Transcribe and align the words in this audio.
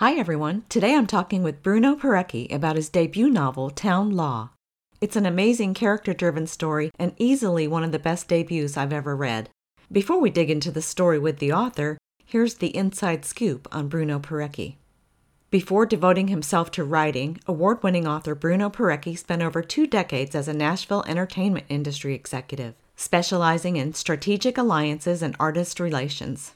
Hi, 0.00 0.14
everyone. 0.14 0.64
Today 0.70 0.94
I'm 0.94 1.06
talking 1.06 1.42
with 1.42 1.62
Bruno 1.62 1.94
Pirecki 1.94 2.50
about 2.50 2.76
his 2.76 2.88
debut 2.88 3.28
novel, 3.28 3.68
Town 3.68 4.08
Law. 4.08 4.48
It's 5.02 5.14
an 5.14 5.26
amazing 5.26 5.74
character 5.74 6.14
driven 6.14 6.46
story 6.46 6.90
and 6.98 7.12
easily 7.18 7.68
one 7.68 7.84
of 7.84 7.92
the 7.92 7.98
best 7.98 8.26
debuts 8.26 8.78
I've 8.78 8.94
ever 8.94 9.14
read. 9.14 9.50
Before 9.92 10.18
we 10.18 10.30
dig 10.30 10.48
into 10.50 10.70
the 10.70 10.80
story 10.80 11.18
with 11.18 11.38
the 11.38 11.52
author, 11.52 11.98
here's 12.24 12.54
the 12.54 12.74
inside 12.74 13.26
scoop 13.26 13.68
on 13.72 13.88
Bruno 13.88 14.18
Pirecki. 14.18 14.76
Before 15.50 15.84
devoting 15.84 16.28
himself 16.28 16.70
to 16.70 16.82
writing, 16.82 17.38
award 17.46 17.82
winning 17.82 18.08
author 18.08 18.34
Bruno 18.34 18.70
Pirecki 18.70 19.18
spent 19.18 19.42
over 19.42 19.60
two 19.60 19.86
decades 19.86 20.34
as 20.34 20.48
a 20.48 20.54
Nashville 20.54 21.04
entertainment 21.06 21.66
industry 21.68 22.14
executive, 22.14 22.72
specializing 22.96 23.76
in 23.76 23.92
strategic 23.92 24.56
alliances 24.56 25.20
and 25.20 25.36
artist 25.38 25.78
relations. 25.78 26.54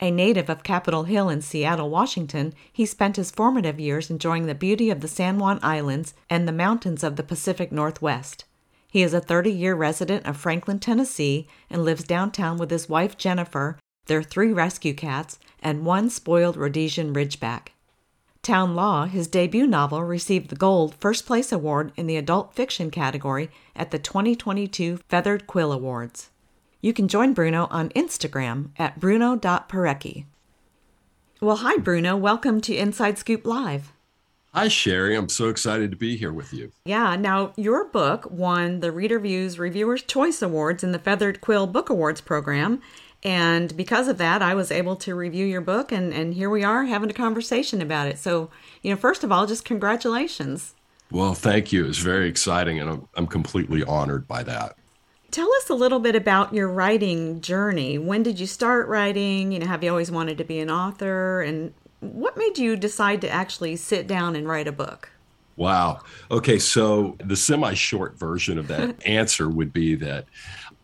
A 0.00 0.10
native 0.10 0.50
of 0.50 0.64
Capitol 0.64 1.04
Hill 1.04 1.28
in 1.28 1.40
Seattle, 1.40 1.88
Washington, 1.88 2.52
he 2.72 2.84
spent 2.84 3.16
his 3.16 3.30
formative 3.30 3.78
years 3.78 4.10
enjoying 4.10 4.46
the 4.46 4.54
beauty 4.54 4.90
of 4.90 5.00
the 5.00 5.08
San 5.08 5.38
Juan 5.38 5.60
Islands 5.62 6.14
and 6.28 6.48
the 6.48 6.52
mountains 6.52 7.04
of 7.04 7.16
the 7.16 7.22
Pacific 7.22 7.70
Northwest. 7.70 8.44
He 8.90 9.02
is 9.02 9.14
a 9.14 9.20
30 9.20 9.52
year 9.52 9.74
resident 9.74 10.26
of 10.26 10.36
Franklin, 10.36 10.78
Tennessee, 10.78 11.46
and 11.70 11.84
lives 11.84 12.04
downtown 12.04 12.58
with 12.58 12.70
his 12.70 12.88
wife 12.88 13.16
Jennifer, 13.16 13.78
their 14.06 14.22
three 14.22 14.52
rescue 14.52 14.94
cats, 14.94 15.38
and 15.62 15.84
one 15.84 16.10
spoiled 16.10 16.56
Rhodesian 16.56 17.12
Ridgeback. 17.12 17.68
Town 18.42 18.74
Law, 18.74 19.06
his 19.06 19.26
debut 19.26 19.66
novel, 19.66 20.02
received 20.02 20.50
the 20.50 20.56
Gold 20.56 20.94
First 20.96 21.24
Place 21.24 21.50
Award 21.50 21.92
in 21.96 22.06
the 22.06 22.16
Adult 22.16 22.52
Fiction 22.52 22.90
category 22.90 23.48
at 23.74 23.90
the 23.90 23.98
2022 23.98 24.98
Feathered 25.08 25.46
Quill 25.46 25.72
Awards. 25.72 26.30
You 26.84 26.92
can 26.92 27.08
join 27.08 27.32
Bruno 27.32 27.66
on 27.70 27.88
Instagram 27.90 28.68
at 28.76 29.00
bruno.pirecki. 29.00 30.26
Well, 31.40 31.56
hi, 31.56 31.78
Bruno. 31.78 32.14
Welcome 32.14 32.60
to 32.60 32.76
Inside 32.76 33.16
Scoop 33.16 33.46
Live. 33.46 33.94
Hi, 34.52 34.68
Sherry. 34.68 35.16
I'm 35.16 35.30
so 35.30 35.48
excited 35.48 35.90
to 35.92 35.96
be 35.96 36.18
here 36.18 36.30
with 36.30 36.52
you. 36.52 36.72
Yeah. 36.84 37.16
Now, 37.16 37.54
your 37.56 37.86
book 37.86 38.30
won 38.30 38.80
the 38.80 38.92
Reader 38.92 39.18
Views 39.18 39.58
Reviewers' 39.58 40.02
Choice 40.02 40.42
Awards 40.42 40.84
in 40.84 40.92
the 40.92 40.98
Feathered 40.98 41.40
Quill 41.40 41.66
Book 41.66 41.88
Awards 41.88 42.20
program. 42.20 42.82
And 43.22 43.74
because 43.78 44.06
of 44.06 44.18
that, 44.18 44.42
I 44.42 44.54
was 44.54 44.70
able 44.70 44.96
to 44.96 45.14
review 45.14 45.46
your 45.46 45.62
book, 45.62 45.90
and, 45.90 46.12
and 46.12 46.34
here 46.34 46.50
we 46.50 46.64
are 46.64 46.84
having 46.84 47.08
a 47.08 47.14
conversation 47.14 47.80
about 47.80 48.08
it. 48.08 48.18
So, 48.18 48.50
you 48.82 48.90
know, 48.90 48.98
first 48.98 49.24
of 49.24 49.32
all, 49.32 49.46
just 49.46 49.64
congratulations. 49.64 50.74
Well, 51.10 51.32
thank 51.32 51.72
you. 51.72 51.88
It's 51.88 51.96
very 51.96 52.28
exciting, 52.28 52.78
and 52.78 52.90
I'm, 52.90 53.08
I'm 53.14 53.26
completely 53.26 53.82
honored 53.84 54.28
by 54.28 54.42
that. 54.42 54.76
Tell 55.34 55.52
us 55.54 55.68
a 55.68 55.74
little 55.74 55.98
bit 55.98 56.14
about 56.14 56.54
your 56.54 56.68
writing 56.68 57.40
journey. 57.40 57.98
When 57.98 58.22
did 58.22 58.38
you 58.38 58.46
start 58.46 58.86
writing? 58.86 59.50
You 59.50 59.58
know, 59.58 59.66
have 59.66 59.82
you 59.82 59.90
always 59.90 60.08
wanted 60.08 60.38
to 60.38 60.44
be 60.44 60.60
an 60.60 60.70
author? 60.70 61.42
And 61.42 61.74
what 61.98 62.36
made 62.36 62.56
you 62.56 62.76
decide 62.76 63.20
to 63.22 63.28
actually 63.28 63.74
sit 63.74 64.06
down 64.06 64.36
and 64.36 64.46
write 64.46 64.68
a 64.68 64.72
book? 64.72 65.10
Wow. 65.56 66.02
Okay, 66.30 66.60
so 66.60 67.16
the 67.18 67.34
semi 67.34 67.74
short 67.74 68.16
version 68.16 68.58
of 68.58 68.68
that 68.68 69.04
answer 69.06 69.48
would 69.48 69.72
be 69.72 69.96
that 69.96 70.26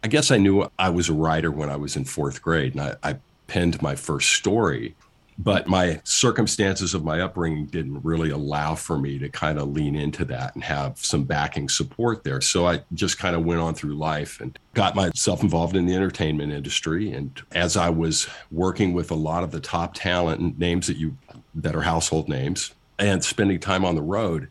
I 0.03 0.09
guess 0.09 0.33
I 0.33 0.37
knew 0.37 0.69
I 0.81 0.89
was 0.91 1.09
a 1.09 1.15
writer 1.15 1.53
when 1.53 1.71
I 1.71 1.77
was 1.77 1.95
in 1.95 2.05
fourth 2.05 2.43
grade 2.43 2.75
and 2.75 2.83
I, 2.83 2.97
I 3.05 3.19
penned 3.47 3.81
my 3.81 3.95
first 3.95 4.33
story 4.33 4.97
but 5.43 5.67
my 5.67 5.99
circumstances 6.05 6.93
of 6.93 7.03
my 7.03 7.23
upbringing 7.23 7.65
didn't 7.65 8.05
really 8.05 8.29
allow 8.29 8.75
for 8.75 8.99
me 8.99 9.19
to 9.19 9.31
kind 9.31 9.59
of 9.59 9.71
lean 9.71 9.97
into 9.97 10.23
that 10.27 10.55
and 10.55 10.63
have 10.63 10.99
some 10.99 11.25
backing 11.25 11.67
support 11.67 12.23
there. 12.25 12.43
So 12.43 12.67
I 12.67 12.83
just 12.93 13.19
kind 13.19 13.35
of 13.35 13.43
went 13.43 13.61
on 13.61 13.75
through 13.75 13.95
life 13.95 14.43
and 14.43 14.59
got 14.75 14.95
myself 14.95 15.43
involved 15.43 15.77
in 15.77 15.87
the 15.87 15.95
entertainment 15.95 16.53
industry. 16.53 17.13
And 17.13 17.41
as 17.53 17.79
I 17.79 17.89
was 17.89 18.29
working 18.51 18.93
with 18.93 19.11
a 19.11 19.15
lot 19.15 19.43
of 19.43 19.51
the 19.51 19.61
top 19.61 19.95
talent 19.95 20.43
and 20.43 20.59
names 20.59 20.87
that 20.89 20.99
you 20.99 21.17
that 21.55 21.75
are 21.75 21.81
household 21.81 22.29
names 22.29 22.75
and 22.99 23.25
spending 23.25 23.59
time 23.59 23.83
on 23.83 23.95
the 23.95 24.03
road, 24.03 24.51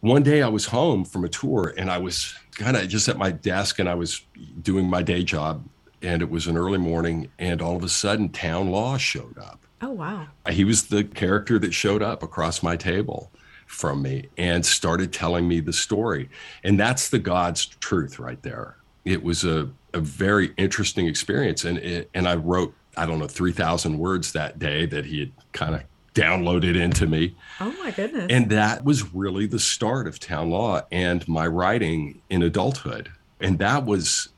one 0.00 0.22
day 0.22 0.40
I 0.40 0.48
was 0.48 0.64
home 0.64 1.04
from 1.04 1.24
a 1.24 1.28
tour 1.28 1.74
and 1.76 1.90
I 1.90 1.98
was 1.98 2.34
kind 2.52 2.74
of 2.74 2.88
just 2.88 3.08
at 3.10 3.18
my 3.18 3.32
desk 3.32 3.78
and 3.78 3.88
I 3.88 3.96
was 3.96 4.22
doing 4.62 4.88
my 4.88 5.02
day 5.02 5.22
job 5.22 5.62
and 6.00 6.22
it 6.22 6.30
was 6.30 6.46
an 6.46 6.56
early 6.56 6.78
morning 6.78 7.30
and 7.38 7.60
all 7.60 7.76
of 7.76 7.84
a 7.84 7.88
sudden 7.90 8.30
town 8.30 8.70
law 8.70 8.96
showed 8.96 9.36
up 9.36 9.60
Oh, 9.82 9.90
wow. 9.90 10.26
He 10.50 10.64
was 10.64 10.88
the 10.88 11.04
character 11.04 11.58
that 11.58 11.72
showed 11.72 12.02
up 12.02 12.22
across 12.22 12.62
my 12.62 12.76
table 12.76 13.30
from 13.66 14.02
me 14.02 14.28
and 14.36 14.66
started 14.66 15.12
telling 15.12 15.46
me 15.46 15.60
the 15.60 15.72
story. 15.72 16.28
And 16.64 16.78
that's 16.78 17.08
the 17.08 17.18
God's 17.18 17.66
truth 17.66 18.18
right 18.18 18.42
there. 18.42 18.76
It 19.04 19.22
was 19.22 19.44
a, 19.44 19.70
a 19.94 20.00
very 20.00 20.52
interesting 20.56 21.06
experience. 21.06 21.64
And, 21.64 21.78
it, 21.78 22.10
and 22.12 22.28
I 22.28 22.34
wrote, 22.34 22.74
I 22.96 23.06
don't 23.06 23.18
know, 23.18 23.28
3,000 23.28 23.98
words 23.98 24.32
that 24.32 24.58
day 24.58 24.86
that 24.86 25.06
he 25.06 25.20
had 25.20 25.32
kind 25.52 25.74
of 25.74 25.82
downloaded 26.14 26.76
into 26.76 27.06
me. 27.06 27.36
Oh, 27.60 27.74
my 27.82 27.92
goodness. 27.92 28.26
And 28.28 28.50
that 28.50 28.84
was 28.84 29.14
really 29.14 29.46
the 29.46 29.60
start 29.60 30.06
of 30.06 30.18
Town 30.18 30.50
Law 30.50 30.82
and 30.90 31.26
my 31.28 31.46
writing 31.46 32.20
in 32.28 32.42
adulthood. 32.42 33.10
And 33.40 33.58
that 33.60 33.86
was 33.86 34.30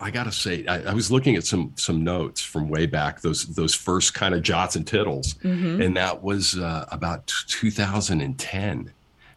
I 0.00 0.10
gotta 0.10 0.32
say, 0.32 0.64
I, 0.66 0.90
I, 0.90 0.94
was 0.94 1.10
looking 1.10 1.34
at 1.34 1.44
some 1.44 1.72
some 1.74 2.04
notes 2.04 2.40
from 2.40 2.68
way 2.68 2.86
back, 2.86 3.20
those 3.20 3.46
those 3.46 3.74
first 3.74 4.14
kind 4.14 4.34
of 4.34 4.42
jots 4.42 4.76
and 4.76 4.86
tittles, 4.86 5.34
mm-hmm. 5.34 5.82
and 5.82 5.96
that 5.96 6.22
was 6.22 6.56
uh, 6.56 6.86
about 6.92 7.26
2010 7.48 8.92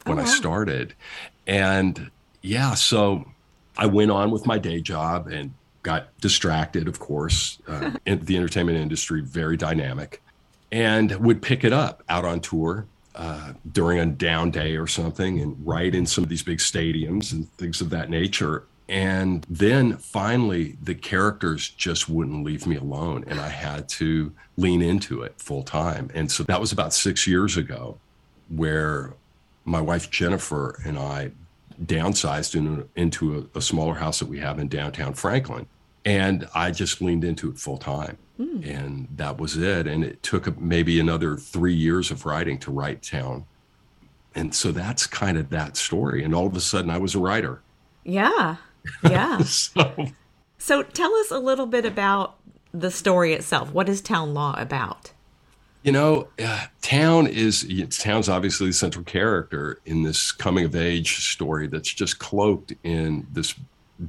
when 0.05 0.19
oh, 0.19 0.21
wow. 0.21 0.21
I 0.21 0.25
started, 0.25 0.93
and 1.47 2.11
yeah, 2.41 2.75
so 2.75 3.25
I 3.77 3.87
went 3.87 4.11
on 4.11 4.29
with 4.29 4.45
my 4.45 4.59
day 4.59 4.81
job 4.81 5.27
and 5.27 5.53
got 5.83 6.15
distracted, 6.19 6.87
of 6.87 6.99
course. 6.99 7.57
Uh, 7.67 7.91
in 8.05 8.23
the 8.25 8.37
entertainment 8.37 8.77
industry, 8.77 9.21
very 9.21 9.57
dynamic, 9.57 10.21
and 10.71 11.11
would 11.17 11.41
pick 11.41 11.63
it 11.63 11.73
up 11.73 12.03
out 12.07 12.23
on 12.23 12.39
tour 12.39 12.85
uh, 13.15 13.53
during 13.71 13.99
a 13.99 14.05
down 14.05 14.51
day 14.51 14.77
or 14.77 14.87
something 14.87 15.39
and 15.41 15.55
write 15.65 15.95
in 15.95 16.05
some 16.05 16.23
of 16.23 16.29
these 16.29 16.43
big 16.43 16.59
stadiums 16.59 17.33
and 17.33 17.51
things 17.57 17.81
of 17.81 17.89
that 17.89 18.09
nature. 18.09 18.65
And 18.91 19.45
then 19.49 19.95
finally, 19.95 20.75
the 20.83 20.95
characters 20.95 21.69
just 21.69 22.09
wouldn't 22.09 22.43
leave 22.43 22.67
me 22.67 22.75
alone. 22.75 23.23
And 23.25 23.39
I 23.39 23.47
had 23.47 23.87
to 23.89 24.33
lean 24.57 24.81
into 24.81 25.21
it 25.21 25.35
full 25.37 25.63
time. 25.63 26.11
And 26.13 26.29
so 26.29 26.43
that 26.43 26.59
was 26.59 26.73
about 26.73 26.93
six 26.93 27.25
years 27.25 27.55
ago, 27.55 27.97
where 28.49 29.13
my 29.63 29.79
wife 29.79 30.11
Jennifer 30.11 30.77
and 30.83 30.99
I 30.99 31.31
downsized 31.81 32.53
in, 32.53 32.89
into 32.97 33.49
a, 33.55 33.57
a, 33.57 33.61
smaller 33.61 33.95
house 33.95 34.19
that 34.19 34.27
we 34.27 34.39
have 34.39 34.59
in 34.59 34.67
downtown 34.67 35.13
Franklin. 35.13 35.67
And 36.03 36.49
I 36.53 36.71
just 36.71 37.01
leaned 37.01 37.23
into 37.23 37.49
it 37.49 37.57
full 37.57 37.77
time. 37.77 38.17
Mm. 38.37 38.77
And 38.77 39.07
that 39.15 39.37
was 39.37 39.55
it. 39.55 39.87
And 39.87 40.03
it 40.03 40.21
took 40.21 40.59
maybe 40.59 40.99
another 40.99 41.37
three 41.37 41.73
years 41.73 42.11
of 42.11 42.25
writing 42.25 42.59
to 42.59 42.71
write 42.71 43.03
Town. 43.03 43.45
And 44.35 44.53
so 44.53 44.73
that's 44.73 45.07
kind 45.07 45.37
of 45.37 45.49
that 45.51 45.77
story. 45.77 46.25
And 46.25 46.35
all 46.35 46.45
of 46.45 46.57
a 46.57 46.61
sudden, 46.61 46.91
I 46.91 46.97
was 46.97 47.15
a 47.15 47.19
writer. 47.19 47.61
Yeah. 48.03 48.57
Yeah. 49.03 49.37
so. 49.43 50.07
so 50.57 50.83
tell 50.83 51.13
us 51.15 51.31
a 51.31 51.39
little 51.39 51.65
bit 51.65 51.85
about 51.85 52.35
the 52.73 52.91
story 52.91 53.33
itself. 53.33 53.71
What 53.71 53.89
is 53.89 54.01
Town 54.01 54.33
Law 54.33 54.55
about? 54.57 55.11
You 55.83 55.91
know, 55.91 56.27
uh, 56.43 56.65
Town 56.81 57.25
is 57.25 57.67
Town's 57.97 58.29
obviously 58.29 58.67
the 58.67 58.73
central 58.73 59.03
character 59.03 59.79
in 59.85 60.03
this 60.03 60.31
coming 60.31 60.65
of 60.65 60.75
age 60.75 61.25
story 61.25 61.67
that's 61.67 61.91
just 61.91 62.19
cloaked 62.19 62.73
in 62.83 63.25
this 63.31 63.55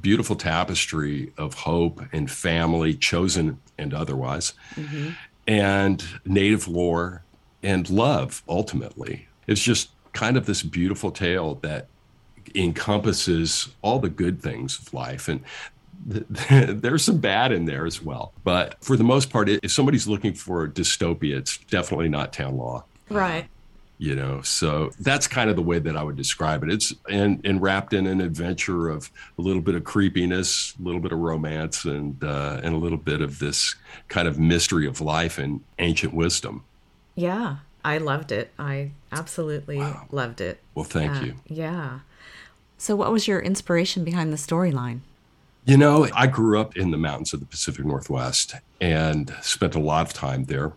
beautiful 0.01 0.35
tapestry 0.35 1.33
of 1.37 1.53
hope 1.53 2.01
and 2.11 2.29
family, 2.29 2.93
chosen 2.93 3.59
and 3.77 3.93
otherwise, 3.93 4.53
mm-hmm. 4.75 5.09
and 5.47 6.03
native 6.25 6.67
lore 6.67 7.23
and 7.63 7.89
love. 7.89 8.43
Ultimately, 8.47 9.27
it's 9.47 9.61
just 9.61 9.89
kind 10.13 10.37
of 10.37 10.45
this 10.45 10.61
beautiful 10.61 11.09
tale 11.09 11.55
that 11.55 11.87
encompasses 12.55 13.69
all 13.81 13.99
the 13.99 14.09
good 14.09 14.41
things 14.41 14.79
of 14.79 14.93
life. 14.93 15.27
And 15.27 15.41
there's 16.05 17.03
some 17.03 17.17
bad 17.17 17.51
in 17.51 17.65
there 17.65 17.85
as 17.85 18.01
well. 18.01 18.33
But 18.43 18.83
for 18.83 18.97
the 18.97 19.03
most 19.03 19.29
part, 19.29 19.49
if 19.49 19.71
somebody's 19.71 20.07
looking 20.07 20.33
for 20.33 20.67
dystopia, 20.67 21.37
it's 21.37 21.57
definitely 21.57 22.09
not 22.09 22.33
town 22.33 22.57
law. 22.57 22.83
Right. 23.09 23.45
You 23.99 24.15
know, 24.15 24.41
so 24.41 24.91
that's 24.99 25.27
kind 25.27 25.49
of 25.49 25.55
the 25.55 25.61
way 25.61 25.79
that 25.79 25.95
I 25.95 26.03
would 26.03 26.17
describe 26.17 26.63
it. 26.63 26.71
It's 26.71 26.93
and, 27.09 27.39
and 27.45 27.61
wrapped 27.61 27.93
in 27.93 28.05
an 28.05 28.19
adventure 28.19 28.89
of 28.89 29.09
a 29.37 29.41
little 29.41 29.61
bit 29.61 29.75
of 29.75 29.85
creepiness, 29.85 30.73
a 30.77 30.83
little 30.83 30.99
bit 30.99 31.13
of 31.13 31.19
romance, 31.19 31.85
and 31.85 32.21
uh, 32.21 32.59
and 32.63 32.73
a 32.73 32.77
little 32.77 32.97
bit 32.97 33.21
of 33.21 33.39
this 33.39 33.75
kind 34.09 34.27
of 34.27 34.37
mystery 34.37 34.87
of 34.87 34.99
life 34.99 35.37
and 35.37 35.61
ancient 35.79 36.13
wisdom. 36.13 36.65
Yeah. 37.15 37.57
I 37.85 37.97
loved 37.97 38.31
it. 38.31 38.51
I 38.57 38.91
absolutely 39.11 39.77
wow. 39.77 40.07
loved 40.11 40.41
it. 40.41 40.59
Well, 40.73 40.85
thank 40.85 41.17
uh, 41.17 41.25
you. 41.25 41.35
Yeah. 41.47 41.99
So, 42.83 42.97
what 42.97 43.13
was 43.13 43.29
your 43.29 43.39
inspiration 43.39 44.03
behind 44.03 44.33
the 44.33 44.37
storyline? 44.37 44.99
You 45.63 45.77
know, 45.77 46.05
I 46.13 46.27
grew 46.27 46.59
up 46.59 46.75
in 46.75 46.91
the 46.91 46.97
mountains 46.97 47.33
of 47.33 47.39
the 47.39 47.45
Pacific 47.45 47.85
Northwest 47.85 48.55
and 48.81 49.33
spent 49.41 49.75
a 49.75 49.79
lot 49.79 50.05
of 50.05 50.11
time 50.11 50.43
there. 50.43 50.73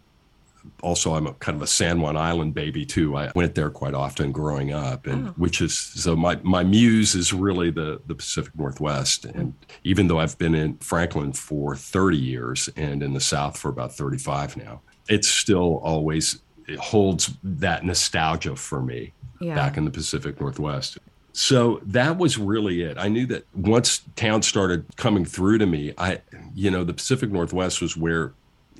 Also, 0.84 1.14
I'm 1.14 1.26
a 1.26 1.32
kind 1.32 1.56
of 1.56 1.62
a 1.62 1.66
San 1.66 2.00
Juan 2.00 2.16
Island 2.16 2.54
baby 2.54 2.86
too. 2.86 3.16
I 3.16 3.32
went 3.34 3.56
there 3.56 3.70
quite 3.70 3.94
often 3.94 4.30
growing 4.30 4.72
up, 4.72 5.08
and 5.08 5.30
oh. 5.30 5.32
which 5.32 5.60
is 5.60 5.76
so 5.76 6.14
my 6.14 6.36
my 6.44 6.62
muse 6.62 7.16
is 7.16 7.32
really 7.32 7.72
the 7.72 8.00
the 8.06 8.14
Pacific 8.14 8.56
Northwest. 8.56 9.26
Mm. 9.26 9.40
And 9.40 9.54
even 9.82 10.06
though 10.06 10.20
I've 10.20 10.38
been 10.38 10.54
in 10.54 10.76
Franklin 10.76 11.32
for 11.32 11.74
30 11.74 12.16
years 12.16 12.68
and 12.76 13.02
in 13.02 13.14
the 13.14 13.20
South 13.20 13.58
for 13.58 13.68
about 13.68 13.92
35 13.92 14.56
now, 14.56 14.80
it's 15.08 15.28
still 15.28 15.80
always 15.82 16.40
it 16.68 16.78
holds 16.78 17.36
that 17.42 17.84
nostalgia 17.84 18.54
for 18.54 18.80
me 18.80 19.12
yeah. 19.40 19.56
back 19.56 19.76
in 19.76 19.84
the 19.84 19.90
Pacific 19.90 20.40
Northwest. 20.40 20.98
So 21.38 21.82
that 21.84 22.16
was 22.16 22.38
really 22.38 22.80
it. 22.80 22.96
I 22.96 23.08
knew 23.08 23.26
that 23.26 23.44
once 23.54 24.00
town 24.16 24.40
started 24.40 24.86
coming 24.96 25.26
through 25.26 25.58
to 25.58 25.66
me, 25.66 25.92
I, 25.98 26.22
you 26.54 26.70
know, 26.70 26.82
the 26.82 26.94
Pacific 26.94 27.30
Northwest 27.30 27.82
was 27.82 27.94
where 27.94 28.32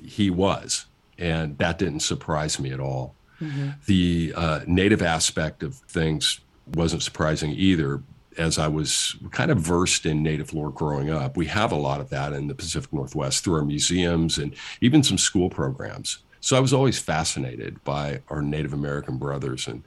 he 0.03 0.31
was, 0.31 0.87
and 1.19 1.55
that 1.59 1.77
didn't 1.77 1.99
surprise 1.99 2.59
me 2.59 2.71
at 2.71 2.79
all. 2.79 3.13
Mm-hmm. 3.39 3.69
The 3.85 4.33
uh, 4.35 4.59
native 4.65 5.03
aspect 5.03 5.61
of 5.61 5.75
things 5.75 6.39
wasn't 6.73 7.03
surprising 7.03 7.51
either, 7.51 8.01
as 8.39 8.57
I 8.57 8.69
was 8.69 9.15
kind 9.29 9.51
of 9.51 9.59
versed 9.59 10.07
in 10.07 10.23
native 10.23 10.51
lore 10.51 10.71
growing 10.71 11.11
up. 11.11 11.37
We 11.37 11.45
have 11.45 11.71
a 11.71 11.75
lot 11.75 12.01
of 12.01 12.09
that 12.09 12.33
in 12.33 12.47
the 12.47 12.55
Pacific 12.55 12.91
Northwest 12.91 13.43
through 13.43 13.57
our 13.57 13.65
museums 13.65 14.39
and 14.39 14.55
even 14.81 15.03
some 15.03 15.19
school 15.19 15.51
programs. 15.51 16.23
So 16.39 16.57
I 16.57 16.59
was 16.59 16.73
always 16.73 16.97
fascinated 16.97 17.83
by 17.83 18.21
our 18.29 18.41
Native 18.41 18.73
American 18.73 19.19
brothers 19.19 19.67
and 19.67 19.83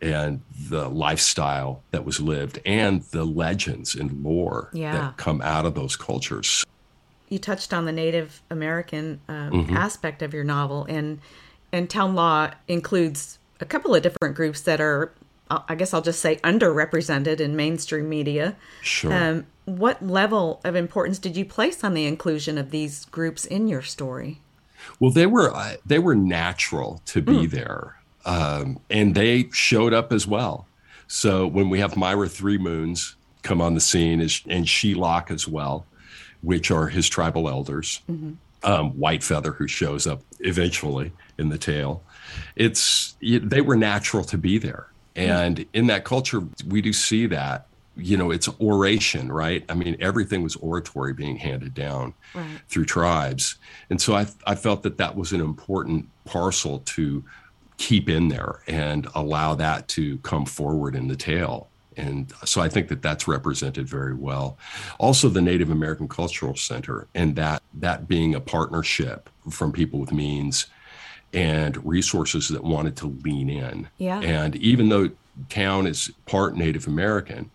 and 0.00 0.42
the 0.68 0.88
lifestyle 0.88 1.82
that 1.90 2.04
was 2.04 2.20
lived 2.20 2.60
and 2.64 3.02
the 3.10 3.24
legends 3.24 3.94
and 3.94 4.22
lore 4.22 4.70
yeah. 4.72 4.92
that 4.92 5.16
come 5.16 5.40
out 5.42 5.66
of 5.66 5.74
those 5.74 5.96
cultures. 5.96 6.64
You 7.28 7.38
touched 7.38 7.72
on 7.72 7.84
the 7.84 7.92
Native 7.92 8.42
American 8.50 9.20
uh, 9.28 9.50
mm-hmm. 9.50 9.76
aspect 9.76 10.22
of 10.22 10.32
your 10.32 10.44
novel, 10.44 10.86
and 10.88 11.20
and 11.72 11.90
Town 11.90 12.14
Law 12.14 12.50
includes 12.66 13.38
a 13.60 13.64
couple 13.64 13.94
of 13.94 14.02
different 14.02 14.34
groups 14.34 14.62
that 14.62 14.80
are, 14.80 15.12
I 15.50 15.74
guess 15.74 15.92
I'll 15.92 16.02
just 16.02 16.20
say, 16.20 16.36
underrepresented 16.36 17.40
in 17.40 17.56
mainstream 17.56 18.08
media. 18.08 18.56
Sure. 18.80 19.12
Um, 19.12 19.46
what 19.64 20.02
level 20.02 20.60
of 20.64 20.74
importance 20.74 21.18
did 21.18 21.36
you 21.36 21.44
place 21.44 21.84
on 21.84 21.92
the 21.92 22.06
inclusion 22.06 22.56
of 22.56 22.70
these 22.70 23.04
groups 23.06 23.44
in 23.44 23.68
your 23.68 23.82
story? 23.82 24.40
Well, 24.98 25.10
they 25.10 25.26
were 25.26 25.54
uh, 25.54 25.74
they 25.84 25.98
were 25.98 26.14
natural 26.14 27.02
to 27.06 27.20
be 27.20 27.46
mm. 27.46 27.50
there, 27.50 27.97
um, 28.28 28.78
and 28.90 29.14
they 29.14 29.48
showed 29.52 29.94
up 29.94 30.12
as 30.12 30.26
well. 30.26 30.66
So 31.06 31.46
when 31.46 31.70
we 31.70 31.80
have 31.80 31.96
Myra 31.96 32.28
Three 32.28 32.58
Moons 32.58 33.16
come 33.42 33.62
on 33.62 33.74
the 33.74 33.80
scene, 33.80 34.20
and 34.20 34.66
Shelock 34.66 35.30
as 35.30 35.48
well, 35.48 35.86
which 36.42 36.70
are 36.70 36.88
his 36.88 37.08
tribal 37.08 37.48
elders. 37.48 38.02
Mm-hmm. 38.10 38.32
Um, 38.64 38.90
White 38.98 39.22
Feather, 39.22 39.52
who 39.52 39.68
shows 39.68 40.06
up 40.06 40.20
eventually 40.40 41.12
in 41.38 41.48
the 41.48 41.58
tale, 41.58 42.02
it's 42.56 43.16
they 43.22 43.60
were 43.60 43.76
natural 43.76 44.24
to 44.24 44.36
be 44.36 44.58
there, 44.58 44.88
mm. 45.14 45.28
and 45.28 45.64
in 45.72 45.86
that 45.86 46.04
culture, 46.04 46.42
we 46.66 46.82
do 46.82 46.92
see 46.92 47.26
that 47.26 47.66
you 47.96 48.16
know 48.16 48.30
it's 48.30 48.48
oration 48.60 49.32
right 49.32 49.64
i 49.68 49.74
mean 49.74 49.96
everything 49.98 50.40
was 50.40 50.54
oratory 50.54 51.12
being 51.12 51.36
handed 51.36 51.74
down 51.74 52.14
right. 52.32 52.60
through 52.68 52.84
tribes 52.84 53.56
and 53.90 54.00
so 54.00 54.14
I, 54.14 54.24
I 54.46 54.54
felt 54.54 54.84
that 54.84 54.98
that 54.98 55.16
was 55.16 55.32
an 55.32 55.40
important 55.40 56.08
parcel 56.24 56.78
to 56.78 57.24
keep 57.78 58.08
in 58.08 58.28
there 58.28 58.60
and 58.66 59.08
allow 59.14 59.54
that 59.54 59.88
to 59.88 60.18
come 60.18 60.44
forward 60.44 60.94
in 60.94 61.08
the 61.08 61.16
tale 61.16 61.68
and 61.96 62.32
so 62.44 62.60
i 62.60 62.68
think 62.68 62.88
that 62.88 63.02
that's 63.02 63.26
represented 63.26 63.88
very 63.88 64.14
well. 64.14 64.58
Also 64.98 65.28
the 65.28 65.40
native 65.40 65.70
american 65.70 66.08
cultural 66.08 66.54
center 66.54 67.06
and 67.14 67.34
that 67.36 67.62
that 67.74 68.06
being 68.06 68.34
a 68.34 68.40
partnership 68.40 69.30
from 69.50 69.72
people 69.72 69.98
with 69.98 70.12
means 70.12 70.66
and 71.32 71.84
resources 71.84 72.48
that 72.48 72.64
wanted 72.64 72.96
to 72.96 73.06
lean 73.22 73.50
in. 73.50 73.86
Yeah. 73.98 74.18
And 74.20 74.56
even 74.56 74.88
though 74.88 75.10
town 75.50 75.86
is 75.86 76.10
part 76.26 76.56
native 76.56 76.86
american 76.86 77.50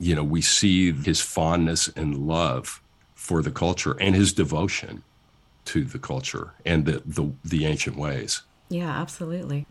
you 0.00 0.14
know, 0.14 0.24
we 0.24 0.40
see 0.40 0.92
his 0.92 1.20
fondness 1.20 1.88
and 1.88 2.26
love 2.26 2.80
for 3.14 3.42
the 3.42 3.50
culture 3.50 3.96
and 4.00 4.16
his 4.16 4.32
devotion 4.32 5.02
to 5.66 5.84
the 5.84 5.98
culture 5.98 6.54
and 6.64 6.86
the, 6.86 7.02
the, 7.04 7.30
the 7.44 7.66
ancient 7.66 7.96
ways. 7.96 8.42
Yeah, 8.70 8.88
absolutely. 8.88 9.66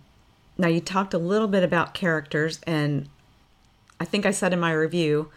Now, 0.57 0.67
you 0.67 0.79
talked 0.79 1.13
a 1.15 1.17
little 1.17 1.47
bit 1.47 1.63
about 1.63 1.93
characters, 1.95 2.59
and 2.67 3.09
I 3.99 4.05
think 4.05 4.25
I 4.27 4.31
said 4.31 4.53
in 4.53 4.59
my 4.59 4.73
review 4.73 5.31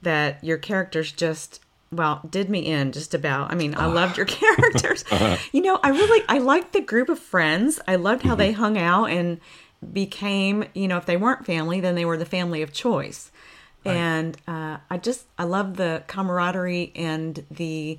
that 0.00 0.42
your 0.42 0.58
characters 0.58 1.12
just 1.12 1.60
well 1.92 2.22
did 2.28 2.48
me 2.48 2.60
in 2.60 2.90
just 2.90 3.12
about 3.12 3.52
i 3.52 3.54
mean 3.54 3.74
i 3.76 3.84
loved 3.84 4.16
your 4.16 4.24
characters 4.40 5.04
you 5.52 5.60
know 5.60 5.78
i 5.82 5.90
really 5.90 6.24
i 6.26 6.38
liked 6.38 6.72
the 6.72 6.80
group 6.80 7.10
of 7.10 7.18
friends 7.18 7.78
i 7.86 7.94
loved 7.94 8.22
how 8.22 8.30
mm-hmm. 8.30 8.38
they 8.38 8.52
hung 8.52 8.78
out 8.78 9.10
and 9.10 9.38
became 9.92 10.64
you 10.72 10.88
know 10.88 10.96
if 10.96 11.04
they 11.04 11.18
weren't 11.18 11.44
family 11.44 11.80
then 11.80 11.94
they 11.94 12.06
were 12.06 12.16
the 12.16 12.24
family 12.24 12.62
of 12.62 12.72
choice 12.72 13.30
Right. 13.84 13.96
And 13.96 14.36
uh, 14.46 14.78
I 14.90 14.98
just 14.98 15.26
I 15.38 15.44
love 15.44 15.76
the 15.76 16.04
camaraderie 16.06 16.92
and 16.94 17.44
the 17.50 17.98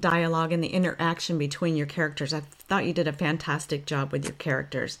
dialogue 0.00 0.52
and 0.52 0.62
the 0.62 0.68
interaction 0.68 1.38
between 1.38 1.76
your 1.76 1.86
characters. 1.86 2.32
I 2.32 2.40
thought 2.40 2.86
you 2.86 2.92
did 2.92 3.08
a 3.08 3.12
fantastic 3.12 3.86
job 3.86 4.12
with 4.12 4.24
your 4.24 4.34
characters. 4.34 4.98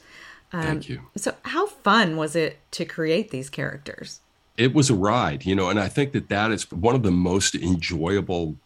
Um, 0.52 0.62
Thank 0.62 0.88
you. 0.88 1.00
So, 1.16 1.34
how 1.42 1.66
fun 1.66 2.16
was 2.16 2.34
it 2.34 2.58
to 2.72 2.84
create 2.84 3.30
these 3.30 3.48
characters? 3.48 4.20
It 4.56 4.74
was 4.74 4.90
a 4.90 4.94
ride, 4.94 5.46
you 5.46 5.54
know, 5.54 5.70
and 5.70 5.80
I 5.80 5.88
think 5.88 6.12
that 6.12 6.28
that 6.28 6.50
is 6.50 6.70
one 6.70 6.94
of 6.94 7.02
the 7.02 7.10
most 7.10 7.54
enjoyable 7.54 8.56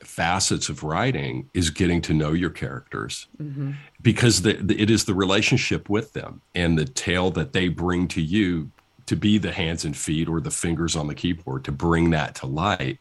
facets 0.00 0.68
of 0.68 0.82
writing 0.82 1.48
is 1.52 1.70
getting 1.70 2.00
to 2.02 2.14
know 2.14 2.32
your 2.32 2.50
characters 2.50 3.26
mm-hmm. 3.40 3.72
because 4.00 4.42
the, 4.42 4.54
the, 4.54 4.80
it 4.80 4.90
is 4.90 5.04
the 5.04 5.14
relationship 5.14 5.90
with 5.90 6.14
them 6.14 6.40
and 6.54 6.78
the 6.78 6.84
tale 6.84 7.30
that 7.30 7.52
they 7.52 7.68
bring 7.68 8.08
to 8.08 8.22
you 8.22 8.70
to 9.06 9.16
be 9.16 9.38
the 9.38 9.52
hands 9.52 9.84
and 9.84 9.96
feet 9.96 10.28
or 10.28 10.40
the 10.40 10.50
fingers 10.50 10.96
on 10.96 11.06
the 11.06 11.14
keyboard 11.14 11.64
to 11.64 11.72
bring 11.72 12.10
that 12.10 12.34
to 12.34 12.46
light 12.46 12.98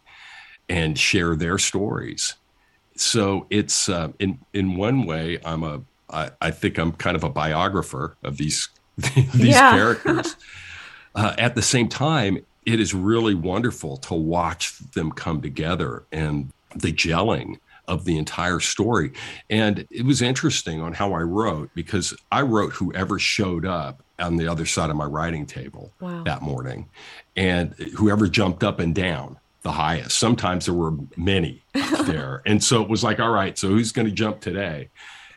and 0.68 0.98
share 0.98 1.36
their 1.36 1.58
stories. 1.58 2.36
So 3.00 3.48
it's 3.50 3.88
uh, 3.88 4.10
in 4.20 4.40
in 4.54 4.76
one 4.76 5.06
way 5.06 5.40
I'm 5.46 5.64
a 5.64 5.82
I, 6.10 6.32
I 6.42 6.52
think 6.52 6.78
I'm 6.78 6.92
kind 6.92 7.16
of 7.16 7.24
a 7.24 7.30
biographer 7.30 8.18
of 8.24 8.38
these 8.38 8.70
these 9.34 9.56
characters. 9.56 10.36
Uh, 11.16 11.34
at 11.40 11.56
the 11.56 11.62
same 11.62 11.90
time, 11.90 12.38
it 12.68 12.80
is 12.80 12.94
really 12.94 13.34
wonderful 13.34 13.98
to 13.98 14.14
watch 14.14 14.78
them 14.94 15.12
come 15.12 15.42
together 15.42 16.04
and 16.12 16.52
the 16.76 16.94
gelling 16.94 17.58
of 17.88 18.06
the 18.06 18.16
entire 18.16 18.60
story. 18.60 19.12
And 19.50 19.88
it 19.90 20.06
was 20.06 20.22
interesting 20.22 20.80
on 20.80 20.94
how 20.94 21.14
I 21.14 21.22
wrote 21.22 21.72
because 21.74 22.16
I 22.32 22.44
wrote 22.44 22.74
whoever 22.74 23.18
showed 23.18 23.66
up 23.66 24.04
on 24.20 24.38
the 24.38 24.48
other 24.48 24.68
side 24.68 24.92
of 24.92 24.96
my 24.96 25.06
writing 25.06 25.48
table 25.48 25.92
wow. 26.00 26.24
that 26.24 26.44
morning 26.44 26.88
and 27.36 27.74
whoever 27.98 28.28
jumped 28.28 28.64
up 28.64 28.80
and 28.80 28.94
down 28.94 29.38
the 29.62 29.72
highest. 29.72 30.18
Sometimes 30.18 30.66
there 30.66 30.74
were 30.74 30.94
many 31.18 31.62
there. 32.06 32.42
and 32.46 32.64
so 32.64 32.82
it 32.82 32.90
was 32.90 33.04
like, 33.04 33.20
all 33.20 33.32
right, 33.32 33.58
so 33.58 33.68
who's 33.68 33.92
going 33.92 34.08
to 34.08 34.14
jump 34.14 34.40
today 34.40 34.90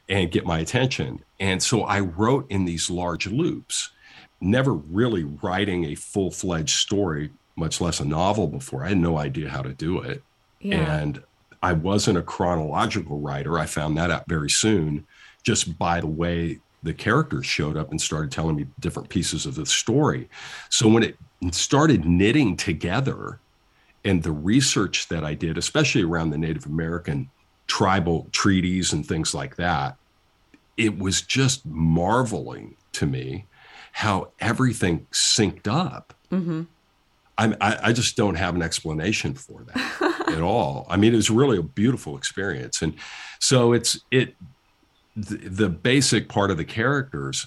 and 0.09 0.31
get 0.31 0.47
my 0.47 0.61
attention? 0.61 1.23
And 1.41 1.63
so 1.63 1.83
I 1.83 2.01
wrote 2.01 2.51
in 2.51 2.65
these 2.65 2.89
large 2.89 3.27
loops, 3.27 3.91
never 4.41 4.73
really 4.73 5.25
writing 5.25 5.87
a 5.87 5.95
full 5.95 6.31
fledged 6.31 6.77
story, 6.77 7.31
much 7.57 7.81
less 7.81 8.01
a 8.01 8.05
novel 8.05 8.47
before. 8.47 8.85
I 8.85 8.91
had 8.91 8.99
no 8.99 9.19
idea 9.19 9.49
how 9.49 9.63
to 9.63 9.73
do 9.73 10.01
it. 10.01 10.23
Yeah. 10.61 11.01
And 11.01 11.23
I 11.63 11.73
wasn't 11.73 12.19
a 12.19 12.23
chronological 12.23 13.21
writer. 13.21 13.59
I 13.59 13.67
found 13.67 13.97
that 13.97 14.11
out 14.11 14.29
very 14.29 14.51
soon 14.51 15.07
just 15.43 15.79
by 15.79 16.01
the 16.01 16.07
way 16.07 16.61
the 16.83 16.95
characters 16.95 17.47
showed 17.47 17.77
up 17.77 17.91
and 17.91 18.01
started 18.01 18.31
telling 18.33 18.57
me 18.57 18.67
different 18.81 19.09
pieces 19.09 19.47
of 19.47 19.55
the 19.55 19.67
story. 19.67 20.29
So 20.69 20.89
when 20.89 21.03
it 21.03 21.17
started 21.53 22.05
knitting 22.05 22.57
together 22.57 23.39
and 24.05 24.23
the 24.23 24.33
research 24.33 25.09
that 25.09 25.25
I 25.25 25.35
did, 25.35 25.57
especially 25.57 26.03
around 26.03 26.31
the 26.31 26.39
Native 26.39 26.67
American 26.67 27.31
tribal 27.67 28.29
treaties 28.33 28.93
and 28.93 29.07
things 29.07 29.35
like 29.35 29.57
that, 29.57 29.97
it 30.77 30.99
was 30.99 31.23
just 31.23 31.65
marveling 31.65 32.77
to 32.93 33.07
me 33.07 33.47
how 33.93 34.29
everything 34.41 35.07
synced 35.13 35.69
up. 35.69 36.15
Mm-hmm. 36.31 36.63
I, 37.39 37.79
I 37.83 37.93
just 37.93 38.17
don't 38.17 38.37
have 38.37 38.55
an 38.55 38.63
explanation 38.63 39.35
for 39.35 39.65
that 39.65 40.25
at 40.29 40.43
all. 40.43 40.87
I 40.89 40.97
mean, 40.97 41.13
it 41.13 41.17
was 41.17 41.31
really 41.31 41.59
a 41.59 41.63
beautiful 41.63 42.17
experience, 42.17 42.83
and 42.83 42.95
so 43.41 43.73
it's 43.73 43.99
it 44.11 44.37
the, 45.17 45.37
the 45.37 45.69
basic 45.69 46.29
part 46.29 46.51
of 46.51 46.57
the 46.57 46.65
characters 46.65 47.47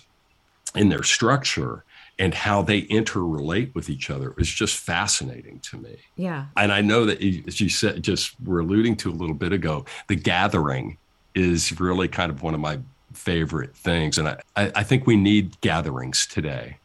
in 0.75 0.89
their 0.89 1.03
structure 1.03 1.85
and 2.17 2.34
how 2.34 2.62
they 2.62 2.84
interrelate 2.84 3.74
with 3.75 3.89
each 3.89 4.10
other 4.10 4.34
is 4.38 4.50
just 4.50 4.77
fascinating 4.77 5.60
to 5.60 5.77
me. 5.77 5.98
Yeah. 6.15 6.45
And 6.55 6.72
I 6.72 6.81
know 6.81 7.05
that, 7.05 7.22
as 7.48 7.60
you 7.60 7.69
said, 7.69 8.03
just 8.03 8.36
were 8.43 8.60
alluding 8.60 8.95
to 8.98 9.10
a 9.10 9.13
little 9.13 9.36
bit 9.36 9.51
ago, 9.51 9.86
the 10.07 10.15
gathering 10.15 10.98
is 11.34 11.77
really 11.79 12.07
kind 12.07 12.31
of 12.31 12.41
one 12.41 12.53
of 12.53 12.60
my 12.60 12.79
favorite 13.13 13.75
things. 13.75 14.17
And 14.17 14.29
I, 14.29 14.38
I 14.55 14.84
think 14.84 15.05
we 15.05 15.17
need 15.17 15.60
gatherings 15.62 16.25
today. 16.25 16.77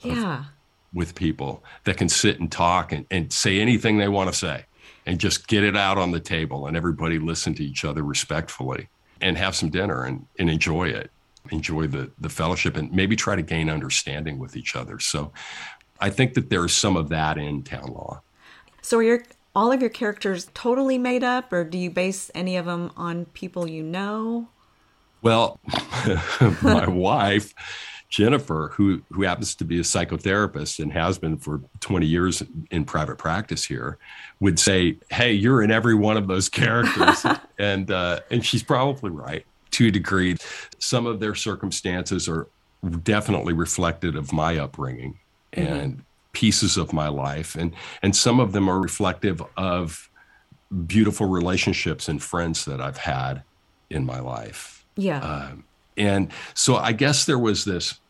Yeah. 0.00 0.44
With 0.92 1.14
people 1.14 1.62
that 1.84 1.96
can 1.96 2.08
sit 2.08 2.38
and 2.38 2.52
talk 2.52 2.92
and, 2.92 3.06
and 3.10 3.32
say 3.32 3.60
anything 3.60 3.98
they 3.98 4.08
want 4.08 4.30
to 4.30 4.38
say 4.38 4.64
and 5.04 5.18
just 5.18 5.46
get 5.46 5.64
it 5.64 5.76
out 5.76 5.98
on 5.98 6.10
the 6.10 6.20
table 6.20 6.66
and 6.66 6.76
everybody 6.76 7.18
listen 7.18 7.54
to 7.54 7.64
each 7.64 7.84
other 7.84 8.02
respectfully 8.02 8.88
and 9.20 9.36
have 9.38 9.54
some 9.54 9.70
dinner 9.70 10.04
and, 10.04 10.26
and 10.38 10.50
enjoy 10.50 10.88
it 10.88 11.10
enjoy 11.50 11.86
the 11.86 12.10
the 12.18 12.28
fellowship 12.28 12.76
and 12.76 12.92
maybe 12.92 13.16
try 13.16 13.36
to 13.36 13.42
gain 13.42 13.68
understanding 13.70 14.38
with 14.38 14.56
each 14.56 14.76
other. 14.76 14.98
So 14.98 15.32
i 15.98 16.10
think 16.10 16.34
that 16.34 16.50
there's 16.50 16.74
some 16.74 16.96
of 16.96 17.08
that 17.08 17.38
in 17.38 17.62
town 17.62 17.86
law. 17.86 18.20
So 18.82 18.98
are 18.98 19.02
your 19.02 19.22
all 19.54 19.72
of 19.72 19.80
your 19.80 19.90
characters 19.90 20.48
totally 20.52 20.98
made 20.98 21.24
up 21.24 21.52
or 21.52 21.64
do 21.64 21.78
you 21.78 21.90
base 21.90 22.30
any 22.34 22.56
of 22.56 22.66
them 22.66 22.92
on 22.96 23.24
people 23.26 23.68
you 23.68 23.82
know? 23.82 24.48
Well 25.22 25.58
my 26.62 26.86
wife 26.88 27.54
Jennifer, 28.08 28.70
who 28.74 29.02
who 29.10 29.22
happens 29.22 29.54
to 29.56 29.64
be 29.64 29.80
a 29.80 29.82
psychotherapist 29.82 30.78
and 30.78 30.92
has 30.92 31.18
been 31.18 31.36
for 31.38 31.60
20 31.80 32.06
years 32.06 32.42
in 32.70 32.84
private 32.84 33.18
practice 33.18 33.64
here, 33.64 33.98
would 34.38 34.60
say, 34.60 34.96
"Hey, 35.10 35.32
you're 35.32 35.60
in 35.60 35.72
every 35.72 35.94
one 35.94 36.16
of 36.16 36.28
those 36.28 36.48
characters," 36.48 37.26
and 37.58 37.90
uh, 37.90 38.20
and 38.30 38.46
she's 38.46 38.62
probably 38.62 39.10
right 39.10 39.44
to 39.76 39.88
a 39.88 39.90
degree. 39.90 40.36
Some 40.78 41.06
of 41.06 41.20
their 41.20 41.34
circumstances 41.34 42.28
are 42.28 42.48
definitely 43.02 43.52
reflected 43.52 44.16
of 44.16 44.32
my 44.32 44.58
upbringing 44.58 45.18
mm-hmm. 45.52 45.72
and 45.72 46.04
pieces 46.32 46.76
of 46.76 46.92
my 46.92 47.08
life, 47.08 47.54
and 47.54 47.74
and 48.02 48.14
some 48.14 48.40
of 48.40 48.52
them 48.52 48.68
are 48.68 48.80
reflective 48.80 49.42
of 49.56 50.10
beautiful 50.86 51.26
relationships 51.26 52.08
and 52.08 52.22
friends 52.22 52.64
that 52.64 52.80
I've 52.80 52.96
had 52.96 53.42
in 53.90 54.04
my 54.04 54.18
life. 54.18 54.84
Yeah. 54.96 55.20
Um, 55.20 55.64
and 55.96 56.32
so 56.54 56.76
I 56.76 56.92
guess 56.92 57.24
there 57.24 57.38
was 57.38 57.64
this, 57.64 58.00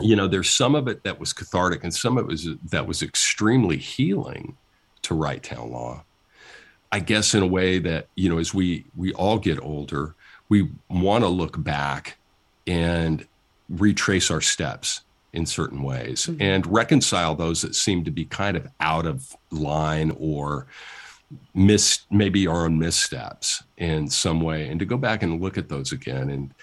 you 0.00 0.14
know, 0.14 0.28
there's 0.28 0.50
some 0.50 0.74
of 0.74 0.88
it 0.88 1.04
that 1.04 1.18
was 1.18 1.32
cathartic 1.32 1.82
and 1.84 1.94
some 1.94 2.18
of 2.18 2.24
it 2.24 2.28
was 2.28 2.48
that 2.70 2.86
was 2.86 3.02
extremely 3.02 3.76
healing 3.76 4.56
to 5.02 5.14
write 5.14 5.44
town 5.44 5.70
law. 5.70 6.04
I 6.92 7.00
guess 7.00 7.34
in 7.34 7.42
a 7.42 7.46
way 7.46 7.78
that, 7.78 8.08
you 8.14 8.28
know, 8.28 8.38
as 8.38 8.52
we 8.52 8.84
we 8.96 9.12
all 9.14 9.38
get 9.38 9.60
older, 9.62 10.15
we 10.48 10.68
want 10.88 11.24
to 11.24 11.28
look 11.28 11.62
back 11.62 12.16
and 12.66 13.26
retrace 13.68 14.30
our 14.30 14.40
steps 14.40 15.02
in 15.32 15.44
certain 15.44 15.82
ways 15.82 16.26
mm-hmm. 16.26 16.40
and 16.40 16.66
reconcile 16.66 17.34
those 17.34 17.62
that 17.62 17.74
seem 17.74 18.04
to 18.04 18.10
be 18.10 18.24
kind 18.24 18.56
of 18.56 18.66
out 18.80 19.06
of 19.06 19.36
line 19.50 20.16
or 20.18 20.66
miss 21.54 22.00
maybe 22.10 22.46
our 22.46 22.64
own 22.64 22.78
missteps 22.78 23.64
in 23.76 24.08
some 24.08 24.40
way 24.40 24.68
and 24.68 24.78
to 24.78 24.86
go 24.86 24.96
back 24.96 25.22
and 25.22 25.42
look 25.42 25.58
at 25.58 25.68
those 25.68 25.92
again 25.92 26.30
and 26.30 26.54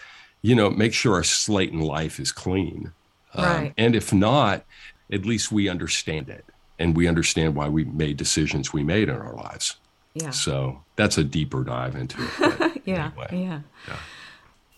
you 0.43 0.53
know, 0.55 0.69
make 0.69 0.93
sure 0.93 1.15
our 1.15 1.23
slate 1.23 1.71
in 1.71 1.79
life 1.79 2.19
is 2.19 2.31
clean. 2.31 2.91
Um, 3.33 3.45
right. 3.45 3.67
Um, 3.67 3.73
and 3.77 3.95
if 3.95 4.13
not, 4.13 4.63
at 5.11 5.25
least 5.25 5.51
we 5.51 5.67
understand 5.67 6.29
it 6.29 6.45
and 6.77 6.95
we 6.95 7.07
understand 7.07 7.55
why 7.55 7.69
we 7.69 7.85
made 7.85 8.17
decisions 8.17 8.71
we 8.71 8.83
made 8.83 9.09
in 9.09 9.15
our 9.15 9.33
lives. 9.33 9.77
Yeah. 10.15 10.29
So 10.29 10.82
that's 10.96 11.17
a 11.17 11.24
deeper 11.24 11.63
dive 11.63 11.96
into 11.96 12.17
it. 12.22 12.82
yeah, 12.86 13.12
anyway. 13.17 13.27
yeah. 13.32 13.60
Yeah. 13.88 13.98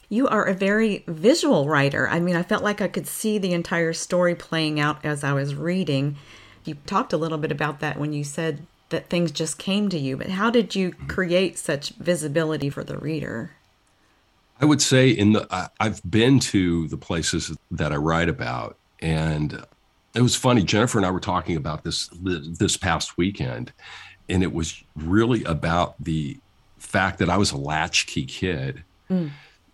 You 0.07 0.27
are 0.27 0.45
a 0.45 0.53
very 0.53 1.03
visual 1.07 1.67
writer. 1.67 2.07
I 2.07 2.19
mean, 2.19 2.35
I 2.35 2.43
felt 2.43 2.63
like 2.63 2.79
I 2.79 2.87
could 2.87 3.07
see 3.07 3.37
the 3.37 3.53
entire 3.53 3.91
story 3.91 4.35
playing 4.35 4.79
out 4.79 5.03
as 5.03 5.23
I 5.23 5.33
was 5.33 5.55
reading. 5.55 6.15
You 6.63 6.75
talked 6.85 7.11
a 7.11 7.17
little 7.17 7.37
bit 7.37 7.51
about 7.51 7.79
that 7.79 7.99
when 7.99 8.13
you 8.13 8.23
said 8.23 8.65
that 8.89 9.09
things 9.09 9.31
just 9.31 9.57
came 9.57 9.89
to 9.89 9.97
you, 9.97 10.15
but 10.15 10.29
how 10.29 10.49
did 10.49 10.75
you 10.75 10.91
mm-hmm. 10.91 11.07
create 11.07 11.57
such 11.57 11.89
visibility 11.89 12.69
for 12.69 12.83
the 12.83 12.97
reader? 12.97 13.51
I 14.61 14.65
would 14.65 14.81
say 14.81 15.09
in 15.09 15.33
the 15.33 15.47
I, 15.51 15.67
I've 15.79 16.01
been 16.09 16.39
to 16.41 16.87
the 16.87 16.97
places 16.97 17.55
that 17.71 17.91
I 17.91 17.97
write 17.97 18.29
about, 18.29 18.77
and 18.99 19.65
it 20.13 20.21
was 20.21 20.35
funny. 20.35 20.63
Jennifer 20.63 20.97
and 20.97 21.05
I 21.05 21.11
were 21.11 21.19
talking 21.19 21.57
about 21.57 21.83
this 21.83 22.09
this 22.21 22.77
past 22.77 23.17
weekend, 23.17 23.73
and 24.29 24.43
it 24.43 24.53
was 24.53 24.83
really 24.95 25.43
about 25.43 25.95
the 26.03 26.37
fact 26.77 27.19
that 27.19 27.29
I 27.29 27.37
was 27.37 27.51
a 27.51 27.57
latchkey 27.57 28.25
kid. 28.25 28.83
Mm. 29.09 29.31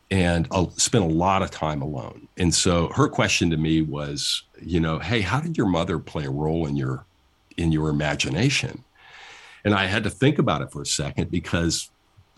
And 0.09 0.47
I 0.51 0.67
spent 0.75 1.05
a 1.05 1.07
lot 1.07 1.41
of 1.41 1.51
time 1.51 1.81
alone. 1.81 2.27
And 2.37 2.53
so 2.53 2.89
her 2.89 3.07
question 3.07 3.49
to 3.51 3.57
me 3.57 3.81
was, 3.81 4.43
you 4.61 4.81
know, 4.81 4.99
hey, 4.99 5.21
how 5.21 5.39
did 5.39 5.57
your 5.57 5.67
mother 5.67 5.99
play 5.99 6.25
a 6.25 6.29
role 6.29 6.67
in 6.67 6.75
your 6.75 7.05
in 7.55 7.71
your 7.71 7.87
imagination? 7.87 8.83
And 9.63 9.73
I 9.73 9.85
had 9.85 10.03
to 10.03 10.09
think 10.09 10.37
about 10.37 10.61
it 10.61 10.71
for 10.71 10.81
a 10.81 10.85
second 10.85 11.31
because 11.31 11.89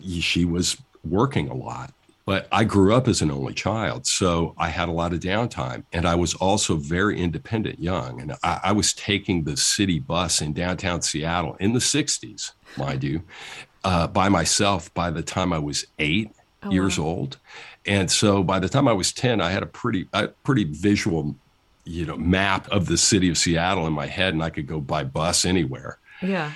she 0.03 0.45
was 0.45 0.77
working 1.03 1.49
a 1.49 1.55
lot 1.55 1.93
but 2.25 2.47
I 2.51 2.63
grew 2.63 2.93
up 2.93 3.07
as 3.07 3.21
an 3.21 3.31
only 3.31 3.53
child, 3.53 4.07
so 4.07 4.53
I 4.57 4.69
had 4.69 4.87
a 4.87 4.93
lot 4.93 5.11
of 5.11 5.19
downtime. 5.19 5.83
And 5.91 6.07
I 6.07 6.15
was 6.15 6.33
also 6.35 6.77
very 6.77 7.19
independent 7.19 7.79
young. 7.79 8.21
And 8.21 8.33
I, 8.43 8.59
I 8.63 8.71
was 8.71 8.93
taking 8.93 9.43
the 9.43 9.57
city 9.57 9.99
bus 9.99 10.41
in 10.41 10.53
downtown 10.53 11.01
Seattle 11.01 11.57
in 11.59 11.73
the 11.73 11.79
60s, 11.79 12.53
mind 12.77 13.03
you, 13.03 13.23
uh, 13.83 14.07
by 14.07 14.29
myself 14.29 14.93
by 14.93 15.09
the 15.11 15.21
time 15.21 15.51
I 15.51 15.59
was 15.59 15.85
eight 15.99 16.31
oh, 16.63 16.71
years 16.71 16.97
wow. 16.97 17.05
old. 17.05 17.37
And 17.85 18.09
so 18.09 18.41
by 18.41 18.59
the 18.59 18.69
time 18.69 18.87
I 18.87 18.93
was 18.93 19.11
10, 19.11 19.41
I 19.41 19.49
had 19.49 19.63
a 19.63 19.67
pretty, 19.67 20.07
a 20.13 20.29
pretty 20.29 20.63
visual, 20.63 21.35
you 21.83 22.05
know, 22.05 22.15
map 22.15 22.69
of 22.71 22.85
the 22.85 22.97
city 22.97 23.29
of 23.29 23.37
Seattle 23.37 23.85
in 23.85 23.91
my 23.91 24.07
head, 24.07 24.33
and 24.33 24.41
I 24.41 24.49
could 24.49 24.67
go 24.67 24.79
by 24.79 25.03
bus 25.03 25.43
anywhere. 25.43 25.97
Yeah. 26.21 26.53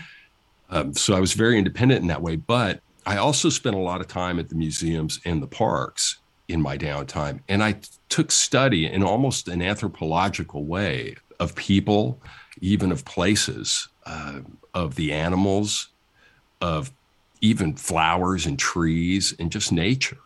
Um, 0.70 0.94
so 0.94 1.14
I 1.14 1.20
was 1.20 1.34
very 1.34 1.58
independent 1.58 2.02
in 2.02 2.08
that 2.08 2.22
way. 2.22 2.38
But 2.38 2.82
I 3.08 3.18
also 3.18 3.48
spent 3.48 3.76
a 3.76 3.80
lot 3.80 4.02
of 4.02 4.08
time 4.08 4.38
at 4.38 4.50
the 4.50 4.56
museums 4.56 5.22
and 5.24 5.42
the 5.42 5.48
parks 5.48 6.18
in 6.50 6.62
my 6.62 6.78
downtime. 6.78 7.40
And 7.48 7.64
I 7.64 7.78
took 8.10 8.32
study 8.32 8.86
in 8.86 9.02
almost 9.02 9.48
an 9.48 9.62
anthropological 9.62 10.66
way 10.66 11.16
of 11.40 11.56
people, 11.56 12.20
even 12.60 12.92
of 12.92 13.06
places, 13.06 13.88
uh, 14.06 14.42
of 14.74 14.96
the 14.96 15.14
animals, 15.14 15.88
of 16.60 16.92
even 17.40 17.76
flowers 17.76 18.46
and 18.46 18.60
trees 18.60 19.34
and 19.40 19.52
just 19.54 19.72
nature. 19.72 20.18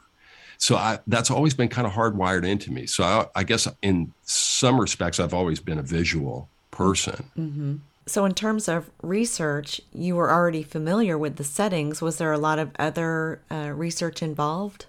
So 0.57 0.75
I, 0.75 0.99
that's 1.05 1.29
always 1.29 1.53
been 1.53 1.69
kind 1.69 1.85
of 1.85 1.93
hardwired 1.93 2.47
into 2.47 2.71
me. 2.71 2.87
So 2.87 3.03
I, 3.03 3.27
I, 3.35 3.43
guess 3.43 3.67
in 3.83 4.11
some 4.23 4.79
respects, 4.79 5.19
I've 5.19 5.33
always 5.33 5.59
been 5.59 5.77
a 5.77 5.83
visual 5.83 6.49
person. 6.71 7.29
Mm-hmm. 7.37 7.75
So, 8.07 8.25
in 8.25 8.33
terms 8.33 8.67
of 8.67 8.89
research, 9.01 9.79
you 9.93 10.15
were 10.15 10.31
already 10.31 10.63
familiar 10.63 11.17
with 11.17 11.35
the 11.35 11.43
settings. 11.43 12.01
Was 12.01 12.17
there 12.17 12.31
a 12.31 12.37
lot 12.37 12.59
of 12.59 12.71
other 12.79 13.41
uh, 13.51 13.71
research 13.75 14.21
involved? 14.23 14.87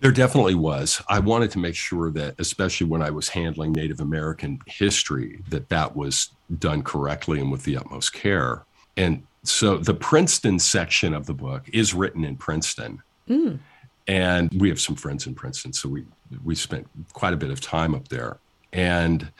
There 0.00 0.12
definitely 0.12 0.54
was. 0.54 1.02
I 1.08 1.18
wanted 1.20 1.50
to 1.52 1.58
make 1.58 1.74
sure 1.74 2.10
that, 2.10 2.34
especially 2.38 2.86
when 2.86 3.02
I 3.02 3.10
was 3.10 3.28
handling 3.28 3.72
Native 3.72 4.00
American 4.00 4.58
history, 4.66 5.40
that 5.48 5.68
that 5.70 5.96
was 5.96 6.30
done 6.58 6.82
correctly 6.82 7.40
and 7.40 7.50
with 7.50 7.64
the 7.64 7.76
utmost 7.78 8.12
care. 8.12 8.64
And 8.96 9.26
so 9.42 9.78
the 9.78 9.94
Princeton 9.94 10.58
section 10.58 11.14
of 11.14 11.26
the 11.26 11.34
book 11.34 11.68
is 11.72 11.94
written 11.94 12.24
in 12.24 12.36
Princeton. 12.36 13.02
Mm. 13.28 13.58
And 14.06 14.50
we 14.60 14.68
have 14.68 14.80
some 14.80 14.96
friends 14.96 15.26
in 15.26 15.34
Princeton, 15.34 15.72
so 15.72 15.88
we 15.88 16.04
we 16.44 16.54
spent 16.54 16.88
quite 17.12 17.32
a 17.32 17.36
bit 17.36 17.50
of 17.50 17.60
time 17.60 17.94
up 17.94 18.08
there. 18.08 18.38
And 18.72 19.30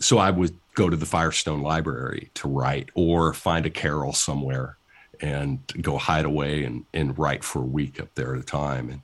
so 0.00 0.18
I 0.18 0.30
would 0.30 0.56
go 0.78 0.88
to 0.88 0.96
the 0.96 1.06
Firestone 1.06 1.60
Library 1.60 2.30
to 2.34 2.46
write 2.46 2.90
or 2.94 3.34
find 3.34 3.66
a 3.66 3.70
carol 3.70 4.12
somewhere 4.12 4.78
and 5.20 5.58
go 5.82 5.98
hide 5.98 6.24
away 6.24 6.62
and, 6.62 6.84
and 6.94 7.18
write 7.18 7.42
for 7.42 7.58
a 7.58 7.66
week 7.66 8.00
up 8.00 8.14
there 8.14 8.32
at 8.32 8.40
a 8.40 8.44
time. 8.44 8.88
And 8.88 9.00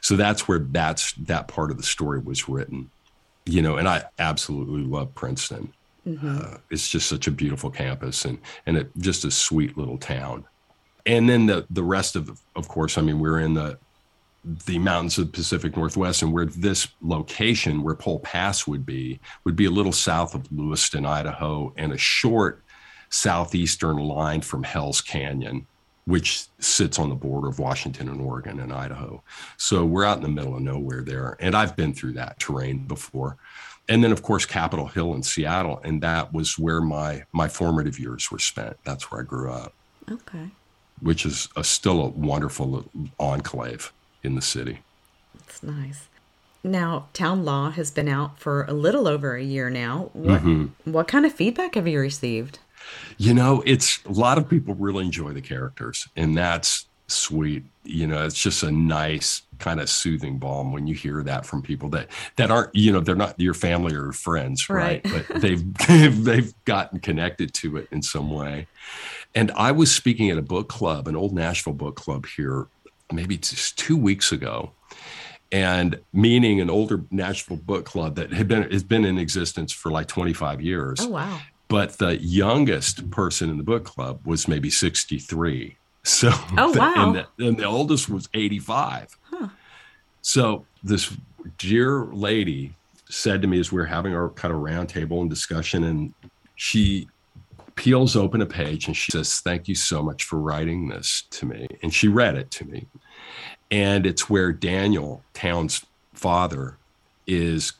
so 0.00 0.14
that's 0.14 0.46
where 0.46 0.60
that's 0.60 1.14
that 1.14 1.48
part 1.48 1.72
of 1.72 1.76
the 1.76 1.82
story 1.82 2.20
was 2.20 2.48
written, 2.48 2.90
you 3.44 3.62
know, 3.62 3.76
and 3.78 3.88
I 3.88 4.04
absolutely 4.20 4.82
love 4.82 5.12
Princeton. 5.16 5.72
Mm-hmm. 6.06 6.38
Uh, 6.40 6.58
it's 6.70 6.88
just 6.88 7.08
such 7.08 7.26
a 7.26 7.32
beautiful 7.32 7.70
campus 7.70 8.24
and, 8.24 8.38
and 8.64 8.76
it, 8.76 8.90
just 8.96 9.24
a 9.24 9.32
sweet 9.32 9.76
little 9.76 9.98
town. 9.98 10.44
And 11.04 11.28
then 11.28 11.46
the, 11.46 11.66
the 11.68 11.82
rest 11.82 12.14
of, 12.14 12.40
of 12.54 12.68
course, 12.68 12.96
I 12.96 13.02
mean, 13.02 13.18
we're 13.18 13.40
in 13.40 13.54
the, 13.54 13.76
the 14.66 14.78
mountains 14.78 15.18
of 15.18 15.26
the 15.26 15.32
Pacific 15.32 15.76
Northwest 15.76 16.22
and 16.22 16.32
where 16.32 16.46
this 16.46 16.88
location, 17.02 17.82
where 17.82 17.94
Pole 17.94 18.20
Pass 18.20 18.66
would 18.66 18.86
be, 18.86 19.20
would 19.44 19.56
be 19.56 19.66
a 19.66 19.70
little 19.70 19.92
south 19.92 20.34
of 20.34 20.50
Lewiston, 20.50 21.04
Idaho, 21.04 21.72
and 21.76 21.92
a 21.92 21.98
short 21.98 22.62
southeastern 23.10 23.96
line 23.96 24.40
from 24.40 24.62
Hell's 24.62 25.00
Canyon, 25.00 25.66
which 26.06 26.46
sits 26.60 26.98
on 26.98 27.10
the 27.10 27.14
border 27.14 27.48
of 27.48 27.58
Washington 27.58 28.08
and 28.08 28.20
Oregon 28.20 28.60
and 28.60 28.72
Idaho. 28.72 29.22
So 29.58 29.84
we're 29.84 30.04
out 30.04 30.18
in 30.18 30.22
the 30.22 30.28
middle 30.28 30.56
of 30.56 30.62
nowhere 30.62 31.02
there. 31.02 31.36
And 31.40 31.54
I've 31.54 31.76
been 31.76 31.92
through 31.92 32.14
that 32.14 32.38
terrain 32.38 32.86
before. 32.86 33.36
And 33.90 34.04
then, 34.04 34.12
of 34.12 34.22
course, 34.22 34.46
Capitol 34.46 34.86
Hill 34.86 35.14
in 35.14 35.22
Seattle. 35.22 35.80
And 35.84 36.02
that 36.02 36.32
was 36.32 36.58
where 36.58 36.80
my, 36.80 37.24
my 37.32 37.48
formative 37.48 37.98
years 37.98 38.30
were 38.30 38.38
spent. 38.38 38.76
That's 38.84 39.10
where 39.10 39.20
I 39.20 39.24
grew 39.24 39.50
up. 39.50 39.74
Okay. 40.10 40.48
Which 41.00 41.26
is 41.26 41.48
a, 41.56 41.64
still 41.64 42.00
a 42.02 42.08
wonderful 42.08 42.76
uh, 42.76 42.82
enclave 43.18 43.92
in 44.28 44.36
the 44.36 44.42
city. 44.42 44.78
That's 45.34 45.62
nice. 45.62 46.08
Now, 46.62 47.06
Town 47.14 47.44
Law 47.44 47.70
has 47.70 47.90
been 47.90 48.08
out 48.08 48.38
for 48.38 48.64
a 48.64 48.72
little 48.72 49.08
over 49.08 49.34
a 49.34 49.42
year 49.42 49.70
now. 49.70 50.10
What, 50.12 50.42
mm-hmm. 50.42 50.90
what 50.90 51.08
kind 51.08 51.24
of 51.24 51.32
feedback 51.32 51.76
have 51.76 51.88
you 51.88 51.98
received? 51.98 52.58
You 53.16 53.32
know, 53.32 53.62
it's 53.64 54.04
a 54.04 54.12
lot 54.12 54.38
of 54.38 54.48
people 54.48 54.74
really 54.74 55.04
enjoy 55.04 55.32
the 55.32 55.40
characters, 55.40 56.06
and 56.14 56.36
that's 56.36 56.86
sweet. 57.06 57.64
You 57.84 58.06
know, 58.06 58.24
it's 58.24 58.40
just 58.40 58.62
a 58.62 58.70
nice 58.70 59.42
kind 59.58 59.80
of 59.80 59.88
soothing 59.88 60.38
balm 60.38 60.72
when 60.72 60.86
you 60.86 60.94
hear 60.94 61.22
that 61.22 61.44
from 61.46 61.62
people 61.62 61.88
that 61.90 62.08
that 62.36 62.50
aren't, 62.50 62.74
you 62.74 62.92
know, 62.92 63.00
they're 63.00 63.16
not 63.16 63.38
your 63.40 63.54
family 63.54 63.94
or 63.94 64.12
friends, 64.12 64.68
right? 64.68 65.04
right. 65.04 65.26
But 65.28 65.40
they've 65.40 66.24
they've 66.24 66.64
gotten 66.64 67.00
connected 67.00 67.54
to 67.54 67.76
it 67.78 67.88
in 67.90 68.02
some 68.02 68.30
way. 68.30 68.66
And 69.34 69.50
I 69.52 69.72
was 69.72 69.94
speaking 69.94 70.30
at 70.30 70.38
a 70.38 70.42
book 70.42 70.68
club, 70.68 71.06
an 71.06 71.16
old 71.16 71.34
Nashville 71.34 71.74
book 71.74 71.96
club 71.96 72.26
here, 72.26 72.66
maybe 73.12 73.36
just 73.36 73.78
two 73.78 73.96
weeks 73.96 74.32
ago 74.32 74.72
and 75.50 75.98
meaning 76.12 76.60
an 76.60 76.70
older 76.70 77.04
Nashville 77.10 77.56
book 77.56 77.84
club 77.84 78.16
that 78.16 78.32
had 78.32 78.48
been 78.48 78.70
has 78.70 78.82
been 78.82 79.04
in 79.04 79.18
existence 79.18 79.72
for 79.72 79.90
like 79.90 80.06
25 80.06 80.60
years. 80.60 81.00
Oh 81.00 81.08
wow. 81.08 81.40
But 81.68 81.98
the 81.98 82.16
youngest 82.16 83.10
person 83.10 83.50
in 83.50 83.58
the 83.58 83.62
book 83.62 83.84
club 83.84 84.26
was 84.26 84.48
maybe 84.48 84.70
63. 84.70 85.76
So 86.02 86.30
oh, 86.56 86.72
wow. 86.72 86.94
and, 86.96 87.26
the, 87.36 87.46
and 87.46 87.58
the 87.58 87.64
oldest 87.64 88.08
was 88.08 88.28
85. 88.32 89.18
Huh. 89.22 89.48
So 90.22 90.64
this 90.82 91.14
dear 91.58 92.06
lady 92.06 92.72
said 93.10 93.42
to 93.42 93.48
me 93.48 93.60
as 93.60 93.70
we 93.70 93.80
are 93.80 93.86
having 93.86 94.14
our 94.14 94.30
kind 94.30 94.52
of 94.52 94.60
roundtable 94.60 95.20
and 95.20 95.30
discussion, 95.30 95.84
and 95.84 96.14
she 96.56 97.08
peels 97.78 98.16
open 98.16 98.42
a 98.42 98.46
page 98.46 98.88
and 98.88 98.96
she 98.96 99.12
says, 99.12 99.38
Thank 99.38 99.68
you 99.68 99.76
so 99.76 100.02
much 100.02 100.24
for 100.24 100.40
writing 100.40 100.88
this 100.88 101.22
to 101.30 101.46
me. 101.46 101.68
And 101.80 101.94
she 101.94 102.08
read 102.08 102.34
it 102.34 102.50
to 102.52 102.64
me. 102.64 102.88
And 103.70 104.04
it's 104.04 104.28
where 104.28 104.52
Daniel, 104.52 105.22
Town's 105.32 105.86
father, 106.12 106.76
is 107.28 107.74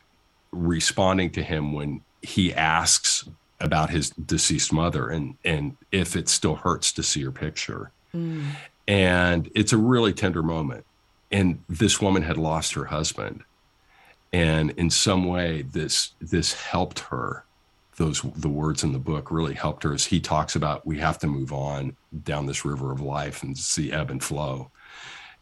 responding 0.53 1.31
to 1.31 1.43
him 1.43 1.73
when 1.73 2.03
he 2.23 2.55
asks 2.55 3.29
about 3.61 3.91
his 3.91 4.11
deceased 4.11 4.73
mother 4.73 5.09
and 5.09 5.35
and 5.45 5.77
if 5.91 6.15
it 6.15 6.29
still 6.29 6.55
hurts 6.55 6.93
to 6.93 7.03
see 7.03 7.25
her 7.25 7.33
picture. 7.33 7.91
Mm. 8.15 8.45
And 8.87 9.51
it's 9.57 9.73
a 9.73 9.77
really 9.79 10.13
tender 10.13 10.45
moment. 10.45 10.85
And 11.33 11.61
this 11.69 12.01
woman 12.01 12.23
had 12.23 12.39
lost 12.39 12.75
her 12.75 12.85
husband. 12.85 13.43
And 14.33 14.71
in 14.73 14.91
some 14.91 15.25
way 15.25 15.63
this 15.63 16.13
this 16.21 16.53
helped 16.53 17.01
her. 17.01 17.45
Those 17.99 18.23
the 18.23 18.49
words 18.49 18.85
in 18.85 18.93
the 18.93 18.99
book 18.99 19.31
really 19.31 19.55
helped 19.55 19.83
her 19.83 19.93
as 19.93 20.07
he 20.07 20.21
talks 20.21 20.57
about 20.57 20.87
we 20.87 20.99
have 20.99 21.19
to 21.19 21.27
move 21.27 21.53
on 21.53 21.97
down 22.23 22.47
this 22.47 22.65
river 22.65 22.93
of 22.93 23.01
life 23.01 23.43
and 23.43 23.59
see 23.59 23.93
ebb 23.93 24.11
and 24.11 24.23
flow. 24.23 24.71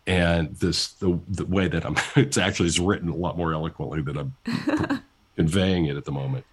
And 0.06 0.56
this 0.56 0.92
the, 0.94 1.20
the 1.28 1.44
way 1.44 1.68
that 1.68 1.84
i'm 1.84 1.96
it's 2.16 2.38
actually 2.38 2.68
it's 2.68 2.78
written 2.78 3.08
a 3.08 3.14
lot 3.14 3.36
more 3.36 3.52
eloquently 3.52 4.02
than 4.02 4.16
i'm 4.16 5.02
conveying 5.36 5.84
it 5.86 5.96
at 5.96 6.04
the 6.04 6.12
moment. 6.12 6.44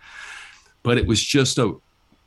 But 0.83 0.97
it 0.97 1.07
was 1.07 1.23
just 1.23 1.57
a 1.57 1.75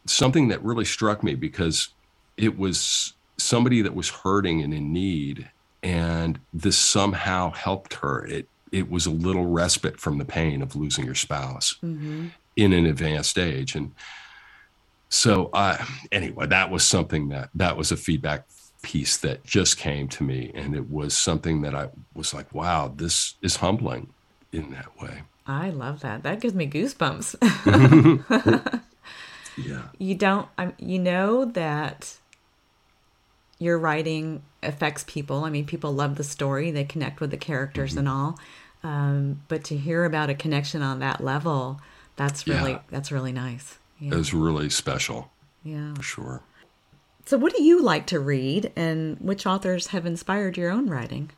something 0.07 0.49
that 0.49 0.63
really 0.65 0.85
struck 0.85 1.23
me 1.23 1.35
because 1.35 1.89
it 2.37 2.59
was 2.59 3.13
somebody 3.37 3.83
that 3.83 3.95
was 3.95 4.09
hurting 4.09 4.63
and 4.63 4.73
in 4.73 4.93
need 4.93 5.51
and 5.83 6.41
this 6.53 6.77
somehow 6.77 7.53
helped 7.53 7.95
her. 7.95 8.27
It 8.27 8.49
it 8.73 8.91
was 8.91 9.07
a 9.07 9.11
little 9.11 9.47
respite 9.47 10.01
from 10.01 10.19
the 10.19 10.25
pain 10.25 10.61
of 10.63 10.75
losing 10.75 11.05
your 11.05 11.15
spouse. 11.15 11.77
Mm-hmm. 11.85 12.29
In 12.57 12.73
an 12.73 12.87
advanced 12.87 13.39
age 13.39 13.75
and 13.75 13.93
so 15.09 15.51
uh, 15.53 15.77
anyway 16.11 16.47
that 16.47 16.71
was 16.71 16.85
something 16.85 17.29
that 17.29 17.51
that 17.55 17.77
was 17.77 17.93
a 17.93 17.97
feedback 17.97 18.47
piece 18.87 19.17
that 19.17 19.45
just 19.45 19.77
came 19.79 20.07
to 20.07 20.23
me. 20.23 20.53
And 20.55 20.73
it 20.77 20.89
was 20.89 21.17
something 21.17 21.63
that 21.63 21.75
I 21.75 21.89
was 22.15 22.33
like, 22.33 22.55
wow, 22.55 22.93
this 22.95 23.35
is 23.43 23.57
humbling 23.57 24.13
in 24.53 24.71
that 24.71 24.97
way. 25.03 25.23
I 25.45 25.71
love 25.71 26.01
that. 26.01 26.23
That 26.23 26.41
gives 26.41 26.55
me 26.55 26.69
goosebumps. 26.69 27.35
yeah. 29.57 29.83
You 29.99 30.15
don't, 30.15 30.49
I'm, 30.57 30.73
you 30.79 31.01
know 31.01 31.47
that 31.47 32.17
your 33.59 33.77
writing 33.77 34.45
affects 34.63 35.03
people. 35.05 35.43
I 35.43 35.51
mean, 35.51 35.67
people 35.67 35.93
love 35.93 36.15
the 36.15 36.23
story, 36.23 36.71
they 36.71 36.85
connect 36.85 37.21
with 37.21 37.33
the 37.33 37.37
characters 37.37 37.91
mm-hmm. 37.91 37.99
and 37.99 38.09
all. 38.09 38.39
Um, 38.85 39.43
but 39.49 39.65
to 39.65 39.77
hear 39.77 40.05
about 40.05 40.31
a 40.31 40.35
connection 40.35 40.81
on 40.83 41.01
that 41.01 41.21
level, 41.21 41.81
that's 42.17 42.47
really, 42.47 42.73
yeah. 42.73 42.81
that's 42.91 43.13
really 43.13 43.33
nice. 43.33 43.79
Yeah. 44.01 44.15
It 44.15 44.17
was 44.17 44.35
really 44.35 44.71
special. 44.71 45.31
Yeah. 45.65 45.95
For 45.95 46.03
sure. 46.03 46.43
So, 47.25 47.39
what 47.39 47.55
do 47.55 47.63
you 47.63 47.83
like 47.83 48.07
to 48.09 48.21
read, 48.21 48.73
and 48.77 49.19
which 49.19 49.47
authors 49.47 49.89
have 49.89 50.07
inspired 50.07 50.57
your 50.57 50.71
own 50.71 50.89
writing? 50.89 51.31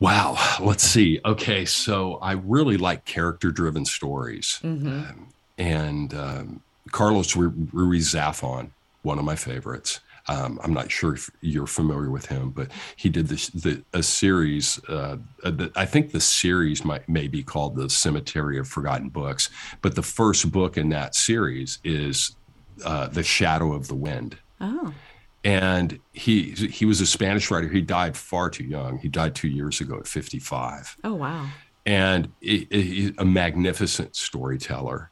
Wow, 0.00 0.36
let's 0.60 0.82
see. 0.82 1.20
Okay, 1.24 1.64
so 1.64 2.16
I 2.16 2.32
really 2.32 2.76
like 2.76 3.04
character 3.04 3.50
driven 3.52 3.84
stories. 3.84 4.58
Mm-hmm. 4.62 4.88
Um, 4.88 5.28
and 5.56 6.14
um, 6.14 6.60
Carlos 6.90 7.36
Ruiz 7.36 8.12
Zafon, 8.12 8.70
one 9.02 9.18
of 9.18 9.24
my 9.24 9.36
favorites. 9.36 10.00
Um, 10.28 10.58
I'm 10.62 10.72
not 10.72 10.90
sure 10.90 11.14
if 11.14 11.30
you're 11.40 11.66
familiar 11.66 12.10
with 12.10 12.26
him, 12.26 12.50
but 12.50 12.70
he 12.96 13.08
did 13.10 13.28
this 13.28 13.48
the, 13.48 13.82
a 13.92 14.02
series. 14.02 14.82
Uh, 14.88 15.18
the, 15.42 15.70
I 15.76 15.84
think 15.84 16.12
the 16.12 16.20
series 16.20 16.84
might 16.84 17.08
may 17.08 17.28
be 17.28 17.42
called 17.42 17.76
the 17.76 17.90
Cemetery 17.90 18.58
of 18.58 18.66
Forgotten 18.66 19.10
Books. 19.10 19.50
But 19.82 19.94
the 19.94 20.02
first 20.02 20.50
book 20.50 20.76
in 20.76 20.88
that 20.90 21.14
series 21.14 21.78
is 21.84 22.36
uh, 22.84 23.08
The 23.08 23.22
Shadow 23.22 23.72
of 23.72 23.88
the 23.88 23.94
Wind, 23.94 24.38
Oh. 24.60 24.94
And 25.44 26.00
he 26.12 26.52
he 26.52 26.86
was 26.86 27.02
a 27.02 27.06
Spanish 27.06 27.50
writer. 27.50 27.68
He 27.68 27.82
died 27.82 28.16
far 28.16 28.48
too 28.48 28.64
young. 28.64 28.98
He 28.98 29.08
died 29.08 29.34
two 29.34 29.48
years 29.48 29.80
ago 29.80 29.98
at 29.98 30.08
55. 30.08 30.96
Oh 31.04 31.14
wow! 31.14 31.48
And 31.84 32.32
it, 32.40 32.66
it, 32.70 33.14
a 33.18 33.26
magnificent 33.26 34.16
storyteller 34.16 35.10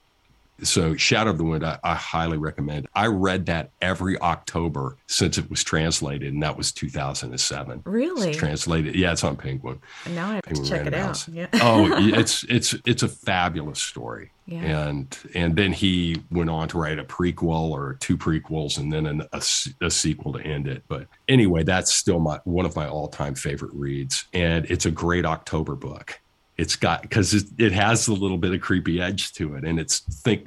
so 0.62 0.96
shadow 0.96 1.30
of 1.30 1.38
the 1.38 1.44
wind 1.44 1.64
I, 1.64 1.78
I, 1.82 1.94
highly 1.94 2.38
recommend. 2.38 2.86
I 2.94 3.06
read 3.06 3.46
that 3.46 3.70
every 3.80 4.18
october 4.20 4.96
since 5.06 5.38
it 5.38 5.48
was 5.50 5.62
translated 5.64 6.32
and 6.32 6.42
that 6.42 6.56
was 6.56 6.72
2007 6.72 7.82
really? 7.84 8.30
It's 8.30 8.38
translated 8.38 8.94
yeah 8.94 9.12
it's 9.12 9.24
on 9.24 9.36
penguin. 9.36 9.80
And 10.04 10.14
now 10.14 10.30
i 10.30 10.34
have 10.34 10.42
penguin 10.44 10.64
to 10.64 10.70
check 10.70 10.86
it 10.86 10.94
out. 10.94 11.26
Yeah. 11.28 11.48
oh 11.54 11.88
it's 12.18 12.44
it's 12.44 12.74
it's 12.86 13.02
a 13.02 13.08
fabulous 13.08 13.80
story. 13.80 14.30
Yeah. 14.46 14.88
and 14.88 15.18
and 15.34 15.54
then 15.54 15.72
he 15.72 16.20
went 16.30 16.50
on 16.50 16.66
to 16.68 16.78
write 16.78 16.98
a 16.98 17.04
prequel 17.04 17.70
or 17.70 17.94
two 18.00 18.18
prequels 18.18 18.76
and 18.76 18.92
then 18.92 19.06
an, 19.06 19.22
a, 19.32 19.42
a 19.80 19.90
sequel 19.90 20.32
to 20.32 20.40
end 20.40 20.66
it. 20.66 20.82
But 20.88 21.06
anyway 21.28 21.62
that's 21.62 21.92
still 21.92 22.18
my 22.18 22.40
one 22.44 22.66
of 22.66 22.74
my 22.76 22.88
all-time 22.88 23.34
favorite 23.34 23.72
reads. 23.72 24.26
And 24.32 24.64
it's 24.66 24.86
a 24.86 24.90
great 24.90 25.24
october 25.24 25.74
book 25.74 26.20
it's 26.62 26.76
got 26.76 27.02
because 27.02 27.34
it, 27.34 27.44
it, 27.58 27.72
has 27.72 28.06
a 28.06 28.12
little 28.12 28.38
bit 28.38 28.54
of 28.54 28.60
creepy 28.60 29.00
edge 29.00 29.32
to 29.32 29.56
it, 29.56 29.64
and 29.64 29.80
it's 29.80 29.98
think 29.98 30.46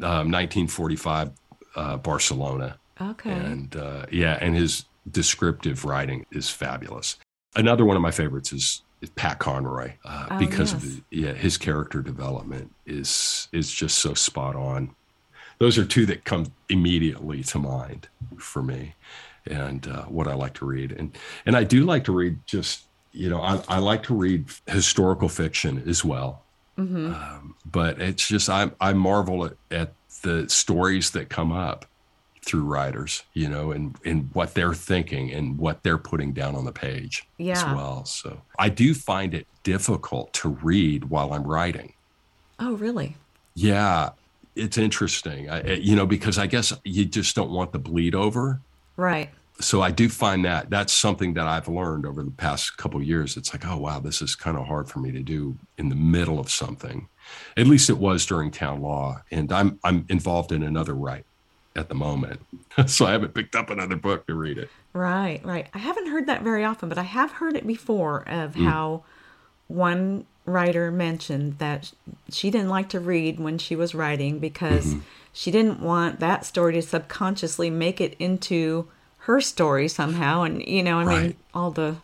um, 0.00 0.30
1945 0.30 1.30
uh, 1.74 1.96
Barcelona. 1.96 2.78
Okay. 3.00 3.32
And 3.32 3.74
uh, 3.74 4.06
yeah, 4.12 4.38
and 4.40 4.54
his 4.54 4.84
descriptive 5.10 5.84
writing 5.84 6.24
is 6.30 6.48
fabulous. 6.48 7.16
Another 7.56 7.84
one 7.84 7.96
of 7.96 8.02
my 8.02 8.12
favorites 8.12 8.52
is, 8.52 8.82
is 9.00 9.10
Pat 9.10 9.40
Conroy 9.40 9.94
uh, 10.04 10.28
oh, 10.30 10.38
because 10.38 10.72
yes. 10.72 10.74
of 10.74 10.82
the, 10.82 11.02
yeah 11.10 11.32
his 11.32 11.58
character 11.58 12.02
development 12.02 12.72
is 12.86 13.48
is 13.50 13.72
just 13.72 13.98
so 13.98 14.14
spot 14.14 14.54
on. 14.54 14.94
Those 15.58 15.76
are 15.76 15.84
two 15.84 16.06
that 16.06 16.24
come 16.24 16.52
immediately 16.68 17.42
to 17.44 17.58
mind 17.58 18.06
for 18.38 18.62
me, 18.62 18.94
and 19.44 19.88
uh, 19.88 20.04
what 20.04 20.28
I 20.28 20.34
like 20.34 20.54
to 20.54 20.66
read, 20.66 20.92
and 20.92 21.18
and 21.46 21.56
I 21.56 21.64
do 21.64 21.84
like 21.84 22.04
to 22.04 22.12
read 22.12 22.38
just 22.46 22.84
you 23.12 23.28
know, 23.28 23.40
I, 23.40 23.62
I 23.68 23.78
like 23.78 24.02
to 24.04 24.14
read 24.14 24.46
historical 24.66 25.28
fiction 25.28 25.82
as 25.86 26.04
well. 26.04 26.42
Mm-hmm. 26.78 27.14
Um, 27.14 27.54
but 27.70 28.00
it's 28.00 28.26
just, 28.26 28.48
I, 28.48 28.70
I 28.80 28.92
marvel 28.94 29.44
at, 29.44 29.52
at 29.70 29.92
the 30.22 30.48
stories 30.48 31.10
that 31.10 31.28
come 31.28 31.52
up 31.52 31.84
through 32.44 32.64
writers, 32.64 33.22
you 33.34 33.48
know, 33.48 33.70
and, 33.70 33.96
and 34.04 34.30
what 34.32 34.54
they're 34.54 34.74
thinking 34.74 35.30
and 35.32 35.58
what 35.58 35.82
they're 35.82 35.98
putting 35.98 36.32
down 36.32 36.56
on 36.56 36.64
the 36.64 36.72
page 36.72 37.28
yeah. 37.36 37.52
as 37.52 37.64
well. 37.64 38.04
So 38.04 38.40
I 38.58 38.68
do 38.68 38.94
find 38.94 39.34
it 39.34 39.46
difficult 39.62 40.32
to 40.34 40.48
read 40.48 41.04
while 41.04 41.32
I'm 41.32 41.44
writing. 41.44 41.92
Oh, 42.58 42.74
really? 42.74 43.16
Yeah. 43.54 44.10
It's 44.56 44.76
interesting, 44.76 45.48
I, 45.48 45.74
you 45.74 45.96
know, 45.96 46.06
because 46.06 46.38
I 46.38 46.46
guess 46.46 46.72
you 46.84 47.04
just 47.04 47.36
don't 47.36 47.50
want 47.50 47.72
the 47.72 47.78
bleed 47.78 48.14
over. 48.14 48.60
Right 48.96 49.30
so 49.60 49.80
I 49.80 49.90
do 49.90 50.08
find 50.08 50.44
that 50.44 50.70
that's 50.70 50.92
something 50.92 51.34
that 51.34 51.46
I've 51.46 51.68
learned 51.68 52.06
over 52.06 52.22
the 52.22 52.30
past 52.30 52.76
couple 52.76 53.02
years. 53.02 53.36
It's 53.36 53.52
like, 53.52 53.66
oh 53.66 53.76
wow, 53.76 54.00
this 54.00 54.22
is 54.22 54.34
kind 54.34 54.56
of 54.56 54.66
hard 54.66 54.88
for 54.88 54.98
me 54.98 55.12
to 55.12 55.22
do 55.22 55.56
in 55.78 55.88
the 55.88 55.94
middle 55.94 56.38
of 56.38 56.50
something. 56.50 57.08
At 57.56 57.66
least 57.66 57.88
it 57.88 57.98
was 57.98 58.26
during 58.26 58.50
town 58.50 58.82
law, 58.82 59.22
and 59.30 59.52
I'm 59.52 59.78
I'm 59.84 60.06
involved 60.08 60.52
in 60.52 60.62
another 60.62 60.94
right 60.94 61.24
at 61.74 61.88
the 61.88 61.94
moment, 61.94 62.40
so 62.86 63.06
I 63.06 63.12
haven't 63.12 63.34
picked 63.34 63.54
up 63.54 63.70
another 63.70 63.96
book 63.96 64.26
to 64.26 64.34
read 64.34 64.58
it. 64.58 64.70
Right, 64.92 65.44
right. 65.44 65.68
I 65.72 65.78
haven't 65.78 66.08
heard 66.08 66.26
that 66.26 66.42
very 66.42 66.64
often, 66.64 66.88
but 66.88 66.98
I 66.98 67.04
have 67.04 67.32
heard 67.32 67.56
it 67.56 67.66
before 67.66 68.28
of 68.28 68.54
mm. 68.54 68.64
how 68.64 69.04
one 69.68 70.26
writer 70.44 70.90
mentioned 70.90 71.58
that 71.58 71.92
she 72.30 72.50
didn't 72.50 72.68
like 72.68 72.88
to 72.90 73.00
read 73.00 73.38
when 73.38 73.58
she 73.58 73.76
was 73.76 73.94
writing 73.94 74.38
because 74.38 74.88
mm-hmm. 74.88 75.00
she 75.32 75.50
didn't 75.50 75.80
want 75.80 76.20
that 76.20 76.44
story 76.44 76.74
to 76.74 76.82
subconsciously 76.82 77.70
make 77.70 78.00
it 78.00 78.16
into 78.18 78.88
her 79.22 79.40
story 79.40 79.88
somehow 79.88 80.42
and 80.42 80.66
you 80.66 80.82
know 80.82 80.98
i 80.98 81.04
mean 81.04 81.36
all 81.54 81.70
the 81.70 81.96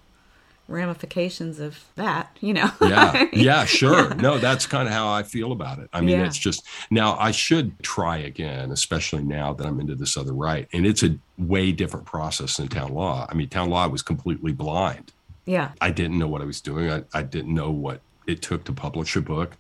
ramifications 0.69 1.59
of 1.59 1.83
that, 1.97 2.37
you 2.41 2.53
know. 2.53 2.71
yeah. 2.81 3.27
Yeah, 3.39 3.65
sure. 3.65 4.09
Yeah. 4.09 4.15
No, 4.15 4.39
that's 4.39 4.67
kind 4.67 4.87
of 4.87 4.93
how 4.93 5.09
I 5.09 5.23
feel 5.23 5.53
about 5.53 5.79
it. 5.79 5.89
I 5.93 6.01
mean, 6.01 6.19
yeah. 6.19 6.27
it's 6.27 6.37
just 6.37 6.67
now 6.91 7.17
I 7.19 7.31
should 7.31 7.79
try 7.83 8.19
again, 8.19 8.71
especially 8.71 9.23
now 9.23 9.55
that 9.55 9.67
I'm 9.67 9.81
into 9.81 9.95
this 9.95 10.17
other 10.17 10.33
right. 10.33 10.69
And 10.73 10.85
it's 10.85 11.03
a 11.03 11.19
way 11.39 11.73
different 11.73 12.05
process 12.05 12.59
than 12.59 12.69
town 12.69 12.93
law. 12.93 13.27
I 13.31 13.35
mean, 13.35 13.49
town 13.49 13.71
law 13.71 13.85
I 13.85 13.87
was 13.87 14.03
completely 14.03 14.53
blind. 14.53 15.13
Yeah. 15.47 15.71
I 15.81 15.91
didn't 15.91 16.19
know 16.19 16.29
what 16.29 16.43
I 16.43 16.45
was 16.45 16.61
doing. 16.61 16.91
I, 16.91 17.05
I 17.15 17.23
didn't 17.23 17.55
know 17.55 17.71
what 17.71 18.01
it 18.27 18.43
took 18.43 18.65
to 18.65 18.73
publish 18.73 19.17
a 19.17 19.23
book. 19.23 19.57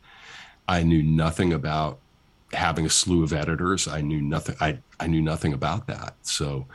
I 0.66 0.82
knew 0.82 1.02
nothing 1.02 1.52
about 1.52 1.98
having 2.52 2.84
a 2.84 2.90
slew 2.90 3.22
of 3.22 3.32
editors. 3.32 3.88
I 3.88 4.02
knew 4.02 4.20
nothing. 4.20 4.56
I, 4.60 4.78
I 5.00 5.06
knew 5.06 5.22
nothing 5.22 5.54
about 5.54 5.86
that. 5.86 6.14
So 6.22 6.66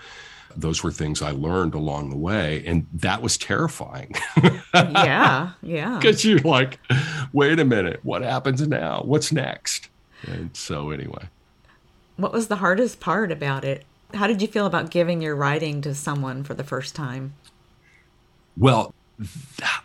those 0.55 0.83
were 0.83 0.91
things 0.91 1.21
I 1.21 1.31
learned 1.31 1.73
along 1.73 2.09
the 2.09 2.17
way. 2.17 2.63
And 2.65 2.87
that 2.93 3.21
was 3.21 3.37
terrifying. 3.37 4.15
yeah. 4.73 5.51
Yeah. 5.61 5.97
Because 5.97 6.25
you're 6.25 6.39
like, 6.39 6.79
wait 7.31 7.59
a 7.59 7.65
minute, 7.65 7.99
what 8.03 8.21
happens 8.21 8.65
now? 8.67 9.01
What's 9.03 9.31
next? 9.31 9.89
And 10.23 10.55
so, 10.55 10.91
anyway. 10.91 11.29
What 12.17 12.31
was 12.31 12.47
the 12.47 12.57
hardest 12.57 12.99
part 12.99 13.31
about 13.31 13.63
it? 13.65 13.85
How 14.13 14.27
did 14.27 14.41
you 14.41 14.47
feel 14.47 14.65
about 14.65 14.91
giving 14.91 15.21
your 15.21 15.35
writing 15.35 15.81
to 15.81 15.95
someone 15.95 16.43
for 16.43 16.53
the 16.53 16.63
first 16.63 16.95
time? 16.95 17.33
Well, 18.57 18.93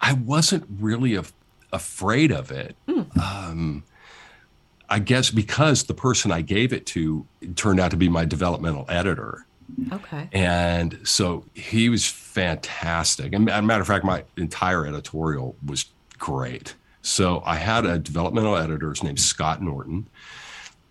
I 0.00 0.12
wasn't 0.12 0.66
really 0.78 1.14
af- 1.14 1.32
afraid 1.72 2.30
of 2.30 2.50
it. 2.50 2.76
Mm. 2.86 3.16
Um, 3.16 3.84
I 4.90 4.98
guess 4.98 5.30
because 5.30 5.84
the 5.84 5.94
person 5.94 6.32
I 6.32 6.40
gave 6.40 6.72
it 6.72 6.86
to 6.86 7.26
turned 7.56 7.80
out 7.80 7.90
to 7.90 7.96
be 7.96 8.08
my 8.08 8.24
developmental 8.24 8.86
editor. 8.88 9.46
Okay. 9.92 10.28
And 10.32 10.98
so 11.04 11.44
he 11.54 11.88
was 11.88 12.06
fantastic. 12.06 13.32
And 13.32 13.48
as 13.50 13.58
a 13.58 13.62
matter 13.62 13.80
of 13.80 13.86
fact, 13.86 14.04
my 14.04 14.24
entire 14.36 14.86
editorial 14.86 15.56
was 15.64 15.86
great. 16.18 16.74
So 17.02 17.42
I 17.46 17.56
had 17.56 17.86
a 17.86 17.98
developmental 17.98 18.56
editor 18.56 18.94
named 19.02 19.20
Scott 19.20 19.62
Norton, 19.62 20.08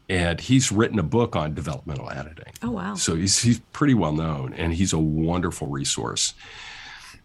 and 0.09 0.39
he's 0.39 0.71
written 0.71 0.99
a 0.99 1.03
book 1.03 1.35
on 1.35 1.53
developmental 1.53 2.09
editing. 2.09 2.53
Oh 2.63 2.71
wow! 2.71 2.95
So 2.95 3.15
he's 3.15 3.39
he's 3.39 3.59
pretty 3.71 3.93
well 3.93 4.13
known, 4.13 4.53
and 4.53 4.73
he's 4.73 4.93
a 4.93 4.99
wonderful 4.99 5.67
resource. 5.67 6.33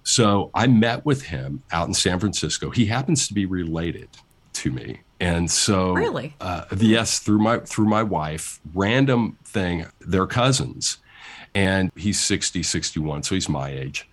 So 0.02 0.50
I 0.52 0.66
met 0.66 1.04
with 1.04 1.22
him 1.22 1.62
out 1.70 1.86
in 1.86 1.94
San 1.94 2.18
Francisco. 2.18 2.70
He 2.70 2.86
happens 2.86 3.28
to 3.28 3.34
be 3.34 3.46
related 3.46 4.08
to 4.54 4.72
me, 4.72 5.00
and 5.20 5.50
so 5.50 5.92
really, 5.92 6.34
uh, 6.40 6.64
yes, 6.76 7.20
through 7.20 7.38
my 7.38 7.60
through 7.60 7.86
my 7.88 8.02
wife, 8.02 8.60
random 8.74 9.38
thing, 9.44 9.86
they're 10.00 10.26
cousins 10.26 10.98
and 11.54 11.90
he's 11.96 12.18
60, 12.20 12.62
61, 12.62 13.22
so 13.22 13.34
he's 13.34 13.48
my 13.48 13.70
age. 13.70 14.08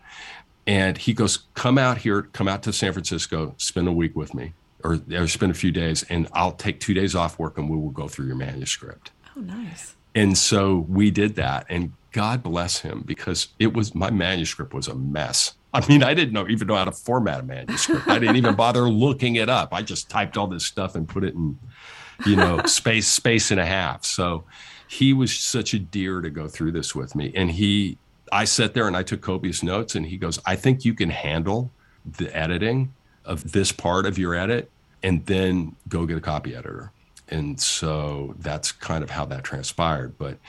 And 0.68 0.98
he 0.98 1.14
goes, 1.14 1.40
Come 1.56 1.78
out 1.78 1.98
here, 1.98 2.24
come 2.34 2.48
out 2.48 2.64
to 2.64 2.74
San 2.74 2.94
Francisco, 2.94 3.56
spend 3.58 3.88
a 3.88 3.92
week 3.92 4.16
with 4.16 4.34
me, 4.34 4.54
or, 4.84 5.00
or 5.12 5.28
spend 5.28 5.52
a 5.52 5.56
few 5.56 5.72
days, 5.72 6.04
and 6.10 6.28
I'll 6.34 6.52
take 6.52 6.80
two 6.80 6.94
days 6.94 7.16
off 7.16 7.40
work 7.40 7.58
and 7.58 7.70
we 7.70 7.78
will 7.78 7.90
go 7.90 8.08
through 8.08 8.28
your 8.28 8.36
manuscript. 8.36 9.12
Oh, 9.36 9.42
nice. 9.42 9.96
And 10.16 10.38
so 10.38 10.86
we 10.90 11.12
did 11.12 11.36
that. 11.36 11.66
And 11.70 11.94
God 12.12 12.44
bless 12.44 12.80
him 12.80 13.04
because 13.06 13.50
it 13.60 13.74
was 13.74 13.94
my 13.94 14.10
manuscript 14.10 14.74
was 14.74 14.88
a 14.88 14.96
mess. 14.96 15.54
I 15.74 15.88
mean, 15.88 16.02
I 16.04 16.14
didn't 16.14 16.34
know 16.34 16.48
even 16.48 16.68
know 16.68 16.76
how 16.76 16.86
to 16.86 16.92
format 16.92 17.42
a 17.42 17.44
manuscript. 17.44 18.08
I 18.08 18.18
didn't 18.18 18.38
even 18.38 18.56
bother 18.56 18.82
looking 18.90 19.36
it 19.36 19.50
up. 19.50 19.74
I 19.74 19.84
just 19.84 20.10
typed 20.10 20.38
all 20.38 20.48
this 20.48 20.66
stuff 20.66 20.96
and 20.96 21.08
put 21.08 21.24
it 21.24 21.36
in, 21.36 21.60
you 22.26 22.36
know, 22.36 22.64
space, 22.66 23.08
space 23.08 23.52
and 23.52 23.60
a 23.60 23.66
half. 23.66 24.04
So 24.04 24.46
he 24.90 25.14
was 25.14 25.38
such 25.38 25.76
a 25.76 25.80
dear 25.80 26.20
to 26.20 26.32
go 26.32 26.48
through 26.48 26.72
this 26.72 26.96
with 26.96 27.14
me. 27.14 27.32
And 27.36 27.52
he, 27.52 28.00
I 28.32 28.46
sat 28.46 28.74
there 28.74 28.88
and 28.88 28.98
I 28.98 29.04
took 29.04 29.22
copious 29.22 29.62
notes, 29.62 29.94
and 29.94 30.04
he 30.08 30.18
goes, 30.18 30.40
I 30.48 30.56
think 30.56 30.84
you 30.84 30.96
can 30.96 31.12
handle 31.12 31.70
the 32.04 32.36
editing 32.36 32.92
of 33.24 33.52
this 33.52 33.72
part 33.72 34.08
of 34.08 34.18
your 34.18 34.34
edit 34.34 34.72
and 35.04 35.24
then 35.28 35.76
go 35.88 36.08
get 36.08 36.18
a 36.18 36.22
copy 36.22 36.56
editor. 36.56 36.92
And 37.28 37.60
so 37.62 38.34
that's 38.40 38.72
kind 38.72 39.04
of 39.04 39.12
how 39.12 39.26
that 39.26 39.44
transpired. 39.44 40.18
But 40.18 40.40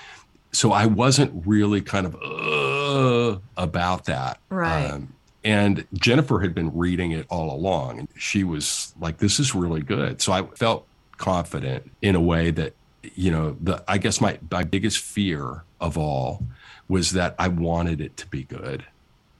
so 0.52 0.72
I 0.72 0.86
wasn't 0.86 1.46
really 1.46 1.82
kind 1.82 2.06
of 2.06 2.16
uh, 2.16 3.38
about 3.58 4.06
that. 4.06 4.40
Right. 4.48 4.86
Um, 4.86 5.12
and 5.44 5.86
Jennifer 5.92 6.40
had 6.40 6.54
been 6.54 6.74
reading 6.74 7.12
it 7.12 7.26
all 7.28 7.54
along, 7.54 7.98
and 7.98 8.08
she 8.16 8.44
was 8.44 8.94
like, 9.00 9.18
"This 9.18 9.38
is 9.38 9.54
really 9.54 9.80
good." 9.80 10.20
So 10.20 10.32
I 10.32 10.42
felt 10.42 10.86
confident 11.16 11.90
in 12.02 12.14
a 12.14 12.20
way 12.20 12.50
that 12.50 12.74
you 13.14 13.30
know, 13.30 13.56
the 13.60 13.82
I 13.88 13.98
guess 13.98 14.20
my 14.20 14.38
my 14.50 14.64
biggest 14.64 14.98
fear 14.98 15.64
of 15.80 15.96
all 15.96 16.44
was 16.88 17.12
that 17.12 17.34
I 17.38 17.48
wanted 17.48 18.00
it 18.00 18.16
to 18.18 18.26
be 18.26 18.44
good. 18.44 18.84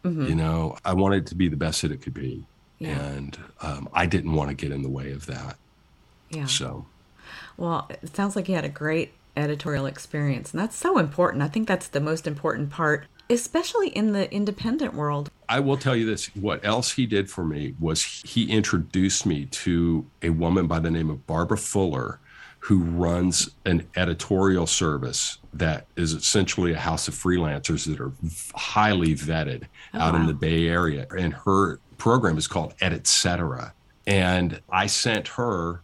Mm-hmm. 0.04 0.26
You 0.26 0.34
know, 0.34 0.76
I 0.84 0.94
wanted 0.94 1.24
it 1.24 1.26
to 1.28 1.34
be 1.34 1.48
the 1.48 1.56
best 1.56 1.82
that 1.82 1.92
it 1.92 2.00
could 2.00 2.14
be, 2.14 2.46
yeah. 2.78 2.98
and 2.98 3.38
um, 3.60 3.88
I 3.92 4.06
didn't 4.06 4.32
want 4.32 4.48
to 4.48 4.54
get 4.54 4.72
in 4.72 4.82
the 4.82 4.88
way 4.88 5.12
of 5.12 5.26
that. 5.26 5.56
Yeah. 6.30 6.46
So, 6.46 6.86
well, 7.56 7.90
it 8.02 8.14
sounds 8.16 8.34
like 8.34 8.48
you 8.48 8.54
had 8.54 8.64
a 8.64 8.70
great 8.70 9.12
editorial 9.36 9.86
experience, 9.86 10.52
and 10.52 10.60
that's 10.60 10.76
so 10.76 10.98
important. 10.98 11.42
I 11.42 11.48
think 11.48 11.68
that's 11.68 11.88
the 11.88 12.00
most 12.00 12.26
important 12.26 12.70
part, 12.70 13.06
especially 13.28 13.88
in 13.88 14.12
the 14.12 14.32
independent 14.32 14.94
world. 14.94 15.30
I 15.48 15.60
will 15.60 15.76
tell 15.76 15.94
you 15.94 16.06
this: 16.06 16.34
what 16.34 16.64
else 16.64 16.92
he 16.92 17.04
did 17.04 17.28
for 17.28 17.44
me 17.44 17.74
was 17.78 18.02
he 18.02 18.50
introduced 18.50 19.26
me 19.26 19.44
to 19.46 20.06
a 20.22 20.30
woman 20.30 20.66
by 20.66 20.78
the 20.78 20.90
name 20.90 21.10
of 21.10 21.26
Barbara 21.26 21.58
Fuller 21.58 22.20
who 22.60 22.78
runs 22.78 23.50
an 23.64 23.86
editorial 23.96 24.66
service 24.66 25.38
that 25.52 25.86
is 25.96 26.12
essentially 26.12 26.72
a 26.72 26.78
house 26.78 27.08
of 27.08 27.14
freelancers 27.14 27.86
that 27.86 28.00
are 28.00 28.12
highly 28.54 29.14
vetted 29.14 29.64
oh, 29.94 29.98
out 29.98 30.14
wow. 30.14 30.20
in 30.20 30.26
the 30.26 30.34
Bay 30.34 30.68
Area. 30.68 31.06
And 31.16 31.32
her 31.32 31.80
program 31.98 32.38
is 32.38 32.46
called 32.46 32.76
Editcetera. 32.78 33.72
And 34.06 34.60
I 34.70 34.86
sent 34.86 35.28
her, 35.28 35.82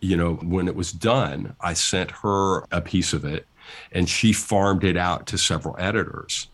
you 0.00 0.16
know, 0.16 0.34
when 0.34 0.68
it 0.68 0.76
was 0.76 0.92
done, 0.92 1.56
I 1.60 1.74
sent 1.74 2.10
her 2.10 2.66
a 2.70 2.80
piece 2.80 3.12
of 3.12 3.24
it 3.24 3.46
and 3.90 4.08
she 4.08 4.32
farmed 4.32 4.84
it 4.84 4.96
out 4.96 5.26
to 5.28 5.38
several 5.38 5.74
editors 5.78 6.48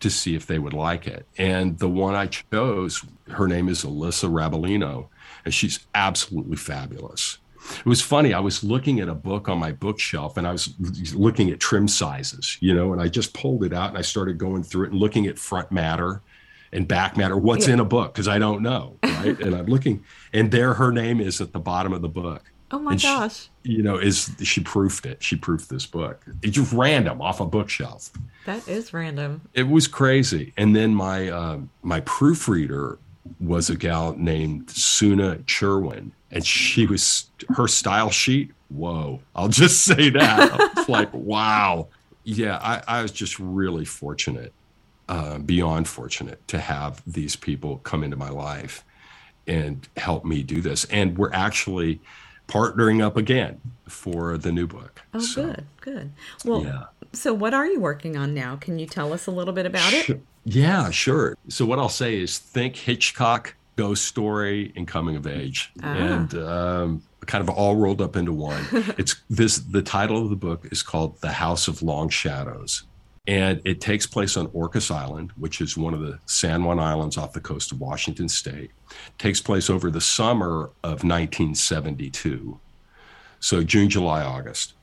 to 0.00 0.10
see 0.10 0.34
if 0.34 0.46
they 0.46 0.58
would 0.58 0.72
like 0.72 1.06
it. 1.06 1.26
And 1.38 1.78
the 1.78 1.88
one 1.88 2.14
I 2.14 2.26
chose, 2.26 3.04
her 3.30 3.48
name 3.48 3.68
is 3.68 3.84
Alyssa 3.84 4.30
Rabelino, 4.30 5.08
and 5.44 5.52
she's 5.52 5.86
absolutely 5.94 6.56
fabulous. 6.56 7.38
It 7.78 7.86
was 7.86 8.00
funny. 8.00 8.34
I 8.34 8.40
was 8.40 8.62
looking 8.62 9.00
at 9.00 9.08
a 9.08 9.14
book 9.14 9.48
on 9.48 9.58
my 9.58 9.72
bookshelf 9.72 10.36
and 10.36 10.46
I 10.46 10.52
was 10.52 10.74
looking 11.14 11.50
at 11.50 11.60
trim 11.60 11.88
sizes, 11.88 12.58
you 12.60 12.74
know, 12.74 12.92
and 12.92 13.00
I 13.00 13.08
just 13.08 13.32
pulled 13.32 13.64
it 13.64 13.72
out 13.72 13.88
and 13.88 13.98
I 13.98 14.02
started 14.02 14.38
going 14.38 14.62
through 14.62 14.86
it 14.86 14.92
and 14.92 15.00
looking 15.00 15.26
at 15.26 15.38
front 15.38 15.72
matter 15.72 16.22
and 16.72 16.88
back 16.88 17.16
matter, 17.16 17.36
what's 17.36 17.68
yeah. 17.68 17.74
in 17.74 17.80
a 17.80 17.84
book, 17.84 18.12
because 18.12 18.28
I 18.28 18.38
don't 18.38 18.62
know. 18.62 18.98
Right. 19.02 19.38
and 19.40 19.54
I'm 19.54 19.66
looking, 19.66 20.04
and 20.32 20.50
there 20.50 20.74
her 20.74 20.92
name 20.92 21.20
is 21.20 21.40
at 21.40 21.52
the 21.52 21.60
bottom 21.60 21.92
of 21.92 22.02
the 22.02 22.08
book. 22.08 22.50
Oh 22.70 22.78
my 22.78 22.92
and 22.92 23.02
gosh. 23.02 23.48
She, 23.64 23.72
you 23.72 23.82
know, 23.82 23.96
is 23.96 24.32
she 24.42 24.60
proofed 24.60 25.06
it? 25.06 25.22
She 25.22 25.36
proofed 25.36 25.70
this 25.70 25.86
book. 25.86 26.24
It's 26.42 26.56
just 26.56 26.72
random 26.72 27.22
off 27.22 27.40
a 27.40 27.46
bookshelf. 27.46 28.10
That 28.46 28.66
is 28.66 28.92
random. 28.92 29.42
It 29.54 29.68
was 29.68 29.86
crazy. 29.86 30.52
And 30.56 30.74
then 30.74 30.94
my 30.94 31.28
uh, 31.28 31.58
my 31.82 32.00
proofreader 32.00 32.98
was 33.40 33.70
a 33.70 33.76
gal 33.76 34.14
named 34.16 34.70
Suna 34.70 35.36
Cherwin, 35.46 36.12
and 36.34 36.44
she 36.44 36.86
was 36.86 37.30
her 37.56 37.66
style 37.68 38.10
sheet. 38.10 38.50
Whoa! 38.68 39.20
I'll 39.34 39.48
just 39.48 39.82
say 39.84 40.10
that. 40.10 40.72
it's 40.76 40.88
like 40.88 41.08
wow. 41.12 41.88
Yeah, 42.24 42.58
I, 42.62 42.82
I, 42.88 43.02
was 43.02 43.12
just 43.12 43.38
really 43.38 43.84
fortunate, 43.84 44.54
uh, 45.10 45.38
beyond 45.38 45.86
fortunate, 45.86 46.46
to 46.48 46.58
have 46.58 47.02
these 47.06 47.36
people 47.36 47.78
come 47.84 48.02
into 48.02 48.16
my 48.16 48.30
life 48.30 48.82
and 49.46 49.86
help 49.98 50.24
me 50.24 50.42
do 50.42 50.62
this. 50.62 50.86
And 50.86 51.18
we're 51.18 51.32
actually 51.34 52.00
partnering 52.48 53.02
up 53.02 53.18
again 53.18 53.60
for 53.88 54.38
the 54.38 54.52
new 54.52 54.66
book. 54.66 55.02
Oh, 55.12 55.20
so, 55.20 55.46
good, 55.46 55.66
good. 55.82 56.12
Well, 56.46 56.64
yeah. 56.64 56.84
so 57.12 57.34
what 57.34 57.52
are 57.52 57.66
you 57.66 57.78
working 57.78 58.16
on 58.16 58.32
now? 58.32 58.56
Can 58.56 58.78
you 58.78 58.86
tell 58.86 59.12
us 59.12 59.26
a 59.26 59.30
little 59.30 59.54
bit 59.54 59.66
about 59.66 59.92
it? 59.92 60.22
Yeah, 60.44 60.90
sure. 60.90 61.36
So 61.48 61.64
what 61.66 61.78
I'll 61.78 61.88
say 61.88 62.18
is 62.18 62.38
think 62.38 62.76
Hitchcock, 62.76 63.54
ghost 63.76 64.04
story, 64.04 64.72
and 64.76 64.86
coming 64.86 65.16
of 65.16 65.26
age, 65.26 65.72
ah. 65.82 65.86
and 65.86 66.34
um, 66.34 67.02
kind 67.26 67.42
of 67.42 67.48
all 67.48 67.76
rolled 67.76 68.00
up 68.00 68.16
into 68.16 68.32
one. 68.32 68.64
it's 68.98 69.16
this. 69.30 69.58
The 69.58 69.82
title 69.82 70.22
of 70.22 70.30
the 70.30 70.36
book 70.36 70.66
is 70.70 70.82
called 70.82 71.20
The 71.20 71.32
House 71.32 71.68
of 71.68 71.82
Long 71.82 72.08
Shadows, 72.08 72.84
and 73.26 73.60
it 73.64 73.80
takes 73.80 74.06
place 74.06 74.36
on 74.36 74.48
Orcas 74.48 74.90
Island, 74.90 75.32
which 75.36 75.60
is 75.60 75.76
one 75.76 75.94
of 75.94 76.00
the 76.00 76.18
San 76.26 76.64
Juan 76.64 76.78
Islands 76.78 77.16
off 77.16 77.32
the 77.32 77.40
coast 77.40 77.72
of 77.72 77.80
Washington 77.80 78.28
State. 78.28 78.70
It 78.90 79.18
takes 79.18 79.40
place 79.40 79.70
over 79.70 79.90
the 79.90 80.00
summer 80.00 80.70
of 80.82 81.04
1972, 81.04 82.58
so 83.40 83.62
June, 83.62 83.88
July, 83.88 84.22
August, 84.22 84.74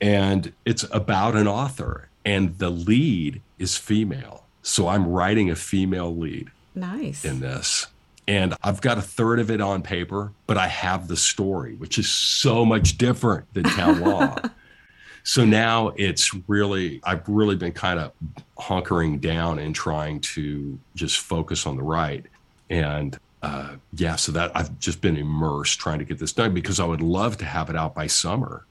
and 0.00 0.52
it's 0.64 0.84
about 0.90 1.36
an 1.36 1.46
author, 1.46 2.08
and 2.24 2.58
the 2.58 2.70
lead 2.70 3.42
is 3.58 3.76
female 3.76 4.40
so 4.62 4.88
I'm 4.88 5.06
writing 5.06 5.50
a 5.50 5.56
female 5.56 6.14
lead. 6.14 6.50
Nice. 6.74 7.24
In 7.24 7.40
this. 7.40 7.86
And 8.28 8.54
I've 8.62 8.80
got 8.80 8.98
a 8.98 9.02
third 9.02 9.40
of 9.40 9.50
it 9.50 9.60
on 9.60 9.82
paper, 9.82 10.32
but 10.46 10.56
I 10.56 10.68
have 10.68 11.08
the 11.08 11.16
story, 11.16 11.74
which 11.76 11.98
is 11.98 12.08
so 12.08 12.64
much 12.64 12.96
different 12.96 13.52
than 13.54 13.64
town 13.64 14.00
law. 14.00 14.36
so 15.24 15.44
now 15.44 15.88
it's 15.96 16.32
really, 16.46 17.00
I've 17.02 17.28
really 17.28 17.56
been 17.56 17.72
kind 17.72 17.98
of 17.98 18.12
hunkering 18.58 19.20
down 19.20 19.58
and 19.58 19.74
trying 19.74 20.20
to 20.20 20.78
just 20.94 21.18
focus 21.18 21.66
on 21.66 21.76
the 21.76 21.82
right. 21.82 22.24
And 22.68 23.18
uh, 23.42 23.76
yeah, 23.94 24.16
so 24.16 24.32
that 24.32 24.52
I've 24.54 24.78
just 24.78 25.00
been 25.00 25.16
immersed 25.16 25.80
trying 25.80 25.98
to 25.98 26.04
get 26.04 26.18
this 26.18 26.32
done 26.32 26.52
because 26.52 26.78
I 26.78 26.84
would 26.84 27.00
love 27.00 27.38
to 27.38 27.44
have 27.44 27.70
it 27.70 27.76
out 27.76 27.94
by 27.94 28.06
summer, 28.06 28.66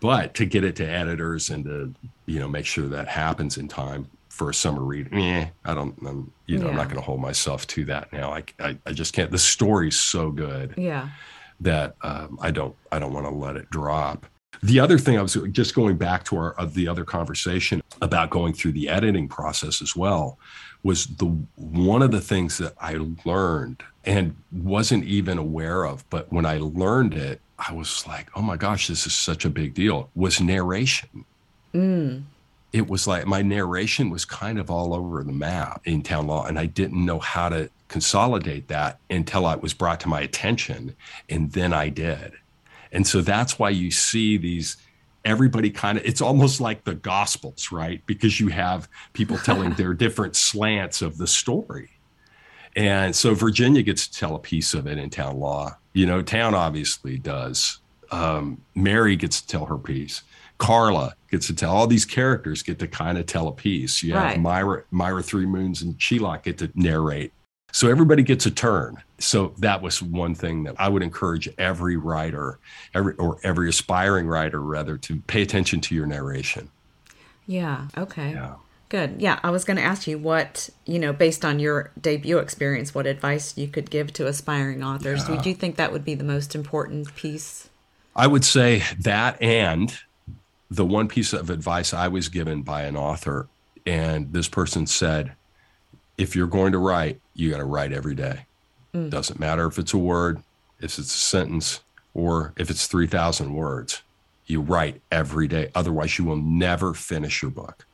but 0.00 0.34
to 0.34 0.44
get 0.44 0.64
it 0.64 0.76
to 0.76 0.86
editors 0.86 1.48
and 1.48 1.64
to 1.64 1.94
you 2.26 2.40
know 2.40 2.48
make 2.48 2.66
sure 2.66 2.88
that 2.88 3.06
happens 3.06 3.56
in 3.56 3.68
time 3.68 4.08
for 4.40 4.48
a 4.48 4.54
summer 4.54 4.80
read, 4.80 5.06
eh, 5.12 5.48
I 5.66 5.74
don't, 5.74 5.94
I'm, 6.00 6.32
you 6.46 6.56
know, 6.56 6.64
yeah. 6.64 6.70
I'm 6.70 6.76
not 6.76 6.86
going 6.86 6.96
to 6.96 7.04
hold 7.04 7.20
myself 7.20 7.66
to 7.66 7.84
that 7.84 8.10
now. 8.10 8.32
I, 8.32 8.42
I, 8.58 8.78
I 8.86 8.92
just 8.92 9.12
can't. 9.12 9.30
The 9.30 9.36
story's 9.36 9.98
so 9.98 10.30
good, 10.30 10.72
yeah, 10.78 11.10
that 11.60 11.94
um, 12.00 12.38
I 12.40 12.50
don't, 12.50 12.74
I 12.90 12.98
don't 12.98 13.12
want 13.12 13.26
to 13.26 13.34
let 13.34 13.56
it 13.56 13.68
drop. 13.68 14.24
The 14.62 14.80
other 14.80 14.96
thing 14.96 15.18
I 15.18 15.22
was 15.22 15.36
just 15.52 15.74
going 15.74 15.98
back 15.98 16.24
to 16.24 16.38
our 16.38 16.66
the 16.68 16.88
other 16.88 17.04
conversation 17.04 17.82
about 18.00 18.30
going 18.30 18.54
through 18.54 18.72
the 18.72 18.88
editing 18.88 19.28
process 19.28 19.82
as 19.82 19.94
well 19.94 20.38
was 20.84 21.04
the 21.04 21.26
one 21.56 22.00
of 22.00 22.10
the 22.10 22.22
things 22.22 22.56
that 22.56 22.72
I 22.80 22.96
learned 23.26 23.82
and 24.06 24.34
wasn't 24.50 25.04
even 25.04 25.36
aware 25.36 25.84
of, 25.84 26.08
but 26.08 26.32
when 26.32 26.46
I 26.46 26.56
learned 26.56 27.12
it, 27.12 27.42
I 27.58 27.74
was 27.74 28.06
like, 28.06 28.30
"Oh 28.34 28.40
my 28.40 28.56
gosh, 28.56 28.88
this 28.88 29.06
is 29.06 29.12
such 29.12 29.44
a 29.44 29.50
big 29.50 29.74
deal." 29.74 30.08
Was 30.14 30.40
narration. 30.40 31.26
Mm. 31.74 32.22
It 32.72 32.88
was 32.88 33.06
like 33.06 33.26
my 33.26 33.42
narration 33.42 34.10
was 34.10 34.24
kind 34.24 34.58
of 34.58 34.70
all 34.70 34.94
over 34.94 35.24
the 35.24 35.32
map 35.32 35.82
in 35.84 36.02
town 36.02 36.26
law, 36.26 36.46
and 36.46 36.58
I 36.58 36.66
didn't 36.66 37.04
know 37.04 37.18
how 37.18 37.48
to 37.48 37.70
consolidate 37.88 38.68
that 38.68 39.00
until 39.10 39.50
it 39.50 39.60
was 39.60 39.74
brought 39.74 40.00
to 40.00 40.08
my 40.08 40.20
attention, 40.20 40.94
and 41.28 41.52
then 41.52 41.72
I 41.72 41.88
did. 41.88 42.32
And 42.92 43.06
so 43.06 43.20
that's 43.20 43.58
why 43.58 43.70
you 43.70 43.90
see 43.90 44.36
these 44.36 44.76
everybody 45.24 45.70
kind 45.70 45.98
of 45.98 46.04
it's 46.06 46.22
almost 46.22 46.60
like 46.60 46.84
the 46.84 46.94
gospels 46.94 47.70
right? 47.70 48.02
Because 48.06 48.40
you 48.40 48.48
have 48.48 48.88
people 49.12 49.36
telling 49.44 49.74
their 49.74 49.94
different 49.94 50.36
slants 50.36 51.02
of 51.02 51.18
the 51.18 51.26
story. 51.26 51.90
And 52.76 53.14
so 53.14 53.34
virginia 53.34 53.82
gets 53.82 54.06
to 54.08 54.18
tell 54.18 54.34
a 54.34 54.38
piece 54.38 54.74
of 54.74 54.86
it 54.86 54.98
in 54.98 55.10
town 55.10 55.38
law. 55.38 55.76
You 55.92 56.06
know 56.06 56.22
town 56.22 56.54
obviously 56.54 57.18
does. 57.18 57.80
Um, 58.10 58.62
mary 58.74 59.16
gets 59.16 59.40
to 59.40 59.46
tell 59.46 59.66
her 59.66 59.78
piece. 59.78 60.22
Carla 60.58 61.14
gets 61.30 61.46
to 61.46 61.54
tell 61.54 61.74
all 61.74 61.86
these 61.86 62.04
characters 62.04 62.62
get 62.62 62.78
to 62.78 62.88
kind 62.88 63.18
of 63.18 63.26
tell 63.26 63.48
a 63.48 63.52
piece 63.52 64.02
you 64.02 64.12
have 64.12 64.22
right. 64.22 64.40
myra 64.40 64.84
myra 64.90 65.22
three 65.22 65.46
moons 65.46 65.82
and 65.82 65.98
Shelok 65.98 66.42
get 66.42 66.58
to 66.58 66.70
narrate 66.74 67.32
so 67.72 67.88
everybody 67.88 68.22
gets 68.22 68.46
a 68.46 68.50
turn. 68.50 69.02
So 69.18 69.54
that 69.58 69.82
was 69.82 70.02
one 70.02 70.34
thing 70.34 70.64
that 70.64 70.74
I 70.78 70.88
would 70.88 71.02
encourage 71.02 71.48
every 71.58 71.96
writer, 71.96 72.58
every 72.94 73.14
or 73.14 73.38
every 73.42 73.68
aspiring 73.68 74.26
writer 74.26 74.60
rather, 74.60 74.96
to 74.98 75.20
pay 75.22 75.42
attention 75.42 75.80
to 75.82 75.94
your 75.94 76.06
narration. 76.06 76.70
Yeah. 77.46 77.88
Okay. 77.96 78.32
Yeah. 78.32 78.54
Good. 78.88 79.22
Yeah, 79.22 79.38
I 79.44 79.50
was 79.50 79.64
going 79.64 79.76
to 79.76 79.84
ask 79.84 80.08
you 80.08 80.18
what, 80.18 80.68
you 80.84 80.98
know, 80.98 81.12
based 81.12 81.44
on 81.44 81.60
your 81.60 81.92
debut 82.00 82.38
experience, 82.38 82.92
what 82.92 83.06
advice 83.06 83.56
you 83.56 83.68
could 83.68 83.88
give 83.88 84.12
to 84.14 84.26
aspiring 84.26 84.82
authors. 84.82 85.28
Yeah. 85.28 85.36
Would 85.36 85.46
you 85.46 85.54
think 85.54 85.76
that 85.76 85.92
would 85.92 86.04
be 86.04 86.16
the 86.16 86.24
most 86.24 86.56
important 86.56 87.14
piece? 87.14 87.68
I 88.16 88.26
would 88.26 88.44
say 88.44 88.82
that 88.98 89.40
and 89.40 89.96
the 90.70 90.86
one 90.86 91.08
piece 91.08 91.32
of 91.32 91.50
advice 91.50 91.92
I 91.92 92.08
was 92.08 92.28
given 92.28 92.62
by 92.62 92.82
an 92.82 92.96
author 92.96 93.48
and 93.86 94.32
this 94.32 94.48
person 94.48 94.86
said, 94.86 95.32
if 96.16 96.36
you're 96.36 96.46
going 96.46 96.72
to 96.72 96.78
write, 96.78 97.20
you 97.34 97.50
got 97.50 97.58
to 97.58 97.64
write 97.64 97.92
every 97.92 98.14
day. 98.14 98.46
Mm. 98.94 99.10
Doesn't 99.10 99.40
matter 99.40 99.66
if 99.66 99.78
it's 99.78 99.94
a 99.94 99.98
word, 99.98 100.42
if 100.78 100.98
it's 100.98 100.98
a 100.98 101.04
sentence, 101.04 101.80
or 102.14 102.52
if 102.56 102.70
it's 102.70 102.86
3,000 102.86 103.54
words. 103.54 104.02
You 104.46 104.60
write 104.60 105.00
every 105.10 105.48
day. 105.48 105.70
Otherwise, 105.74 106.18
you 106.18 106.24
will 106.24 106.36
never 106.36 106.92
finish 106.92 107.40
your 107.40 107.50
book. 107.50 107.86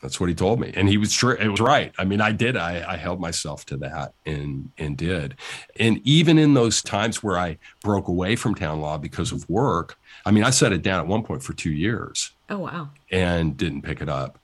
That's 0.00 0.20
what 0.20 0.28
he 0.28 0.34
told 0.34 0.60
me. 0.60 0.72
And 0.74 0.88
he 0.88 0.96
was 0.96 1.12
sure 1.12 1.34
it 1.34 1.48
was 1.48 1.60
right. 1.60 1.92
I 1.98 2.04
mean, 2.04 2.20
I 2.20 2.32
did. 2.32 2.56
I, 2.56 2.92
I 2.92 2.96
held 2.96 3.20
myself 3.20 3.66
to 3.66 3.76
that 3.78 4.14
and 4.24 4.70
and 4.78 4.96
did. 4.96 5.36
And 5.78 6.00
even 6.04 6.38
in 6.38 6.54
those 6.54 6.82
times 6.82 7.22
where 7.22 7.38
I 7.38 7.58
broke 7.82 8.08
away 8.08 8.36
from 8.36 8.54
town 8.54 8.80
law 8.80 8.98
because 8.98 9.32
of 9.32 9.48
work, 9.48 9.98
I 10.24 10.30
mean, 10.30 10.44
I 10.44 10.50
set 10.50 10.72
it 10.72 10.82
down 10.82 11.00
at 11.00 11.06
one 11.06 11.22
point 11.22 11.42
for 11.42 11.52
two 11.52 11.72
years. 11.72 12.32
Oh 12.48 12.58
wow. 12.58 12.90
And 13.10 13.56
didn't 13.56 13.82
pick 13.82 14.00
it 14.00 14.08
up 14.08 14.38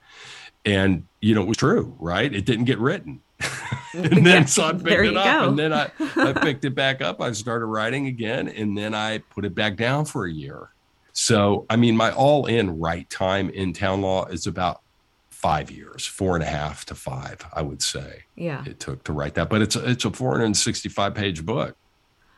and 0.65 1.05
you 1.21 1.35
know 1.35 1.41
it 1.41 1.47
was 1.47 1.57
true 1.57 1.95
right 1.99 2.33
it 2.33 2.45
didn't 2.45 2.65
get 2.65 2.79
written 2.79 3.21
and 3.93 4.25
then 4.25 4.47
so 4.47 4.63
i 4.63 4.73
picked 4.73 4.85
it 4.87 5.15
up 5.17 5.25
go. 5.25 5.49
and 5.49 5.59
then 5.59 5.71
I, 5.71 5.91
I 6.15 6.33
picked 6.41 6.65
it 6.65 6.73
back 6.73 7.01
up 7.01 7.21
i 7.21 7.31
started 7.31 7.65
writing 7.65 8.07
again 8.07 8.47
and 8.47 8.77
then 8.77 8.93
i 8.93 9.19
put 9.19 9.45
it 9.45 9.53
back 9.53 9.75
down 9.75 10.05
for 10.05 10.25
a 10.25 10.31
year 10.31 10.69
so 11.13 11.65
i 11.69 11.75
mean 11.75 11.95
my 11.95 12.11
all 12.11 12.45
in 12.47 12.79
right 12.79 13.09
time 13.09 13.49
in 13.49 13.73
town 13.73 14.01
law 14.01 14.25
is 14.25 14.47
about 14.47 14.81
five 15.45 15.69
years 15.69 16.07
four 16.07 16.35
and 16.35 16.43
a 16.43 16.47
half 16.47 16.85
to 16.85 16.95
five 16.95 17.45
i 17.53 17.61
would 17.61 17.79
say 17.79 18.23
yeah 18.35 18.63
it 18.65 18.79
took 18.79 19.03
to 19.03 19.13
write 19.13 19.35
that 19.35 19.47
but 19.47 19.61
it's 19.61 19.75
a, 19.75 19.89
it's 19.91 20.03
a 20.03 20.09
465 20.09 21.13
page 21.13 21.45
book 21.45 21.77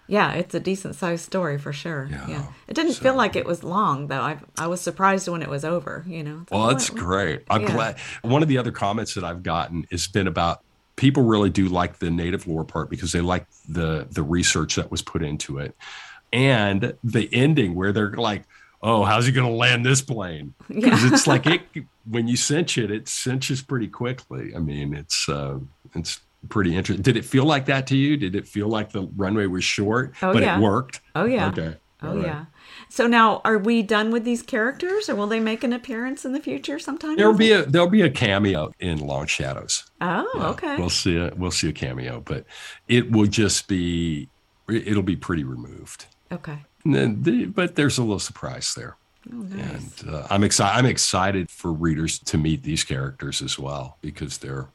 yeah, 0.09 0.33
it's 0.33 0.55
a 0.55 0.59
decent 0.61 0.95
sized 0.95 1.25
story 1.25 1.57
for 1.57 1.73
sure. 1.73 2.07
Yeah. 2.09 2.27
yeah. 2.29 2.47
It 2.67 2.75
didn't 2.75 2.93
so, 2.93 3.03
feel 3.03 3.15
like 3.15 3.35
it 3.35 3.45
was 3.45 3.61
long 3.61 4.07
though. 4.07 4.21
I 4.21 4.37
I 4.57 4.67
was 4.67 4.79
surprised 4.79 5.27
when 5.27 5.41
it 5.41 5.49
was 5.49 5.65
over, 5.65 6.05
you 6.07 6.23
know. 6.23 6.45
Well, 6.49 6.61
like, 6.61 6.77
that's 6.77 6.89
great. 6.89 7.43
I'm 7.49 7.63
yeah. 7.63 7.71
glad. 7.73 7.99
One 8.21 8.41
of 8.41 8.47
the 8.47 8.57
other 8.57 8.71
comments 8.71 9.15
that 9.15 9.25
I've 9.25 9.43
gotten 9.43 9.85
has 9.91 10.07
been 10.07 10.27
about 10.27 10.63
people 10.95 11.23
really 11.23 11.49
do 11.49 11.67
like 11.67 11.99
the 11.99 12.09
native 12.09 12.47
lore 12.47 12.63
part 12.63 12.89
because 12.89 13.11
they 13.11 13.19
like 13.19 13.47
the 13.67 14.07
the 14.09 14.23
research 14.23 14.75
that 14.75 14.89
was 14.89 15.01
put 15.01 15.23
into 15.23 15.57
it. 15.57 15.75
And 16.31 16.93
the 17.03 17.29
ending 17.33 17.75
where 17.75 17.91
they're 17.91 18.11
like, 18.11 18.43
"Oh, 18.81 19.03
how's 19.03 19.25
he 19.25 19.33
going 19.33 19.47
to 19.47 19.53
land 19.53 19.85
this 19.85 20.01
plane?" 20.01 20.53
Because 20.69 21.03
yeah. 21.03 21.09
it's 21.11 21.27
like 21.27 21.45
it 21.45 21.85
when 22.09 22.27
you 22.27 22.37
cinch 22.37 22.77
it, 22.77 22.91
it 22.91 23.07
cinches 23.07 23.61
pretty 23.61 23.87
quickly. 23.87 24.53
I 24.55 24.59
mean, 24.59 24.93
it's 24.93 25.27
uh, 25.29 25.59
it's 25.95 26.21
pretty 26.49 26.75
interesting. 26.75 27.03
Did 27.03 27.17
it 27.17 27.25
feel 27.25 27.45
like 27.45 27.65
that 27.65 27.87
to 27.87 27.97
you? 27.97 28.17
Did 28.17 28.35
it 28.35 28.47
feel 28.47 28.67
like 28.67 28.91
the 28.91 29.09
runway 29.15 29.47
was 29.47 29.63
short, 29.63 30.13
oh, 30.21 30.33
but 30.33 30.43
yeah. 30.43 30.57
it 30.57 30.61
worked? 30.61 31.01
Oh 31.15 31.25
yeah. 31.25 31.49
Okay. 31.49 31.75
Oh 32.03 32.15
right. 32.15 32.25
yeah. 32.25 32.45
So 32.89 33.07
now, 33.07 33.41
are 33.43 33.57
we 33.57 33.81
done 33.81 34.11
with 34.11 34.23
these 34.23 34.43
characters, 34.43 35.09
or 35.09 35.15
will 35.15 35.27
they 35.27 35.39
make 35.39 35.63
an 35.63 35.73
appearance 35.73 36.25
in 36.25 36.33
the 36.33 36.39
future 36.39 36.79
sometime? 36.79 37.17
There'll 37.17 37.33
be 37.33 37.51
a 37.51 37.65
there'll 37.65 37.89
be 37.89 38.03
a 38.03 38.09
cameo 38.09 38.71
in 38.79 38.99
Long 38.99 39.25
Shadows. 39.25 39.89
Oh, 39.99 40.29
yeah, 40.35 40.47
okay. 40.49 40.77
We'll 40.77 40.89
see 40.89 41.17
a 41.17 41.33
we'll 41.35 41.51
see 41.51 41.69
a 41.69 41.73
cameo, 41.73 42.21
but 42.21 42.45
it 42.87 43.11
will 43.11 43.25
just 43.25 43.67
be 43.67 44.29
it'll 44.69 45.03
be 45.03 45.15
pretty 45.15 45.43
removed. 45.43 46.05
Okay. 46.31 46.59
The, 46.85 47.51
but 47.53 47.75
there's 47.75 47.97
a 47.97 48.01
little 48.03 48.19
surprise 48.19 48.73
there. 48.75 48.95
Oh, 49.31 49.35
nice. 49.35 50.01
And 50.01 50.13
uh, 50.13 50.27
I'm 50.29 50.43
excited. 50.43 50.77
I'm 50.77 50.85
excited 50.85 51.49
for 51.49 51.71
readers 51.71 52.19
to 52.19 52.37
meet 52.37 52.63
these 52.63 52.83
characters 52.83 53.41
as 53.41 53.59
well 53.59 53.97
because 54.01 54.37
they're 54.37 54.67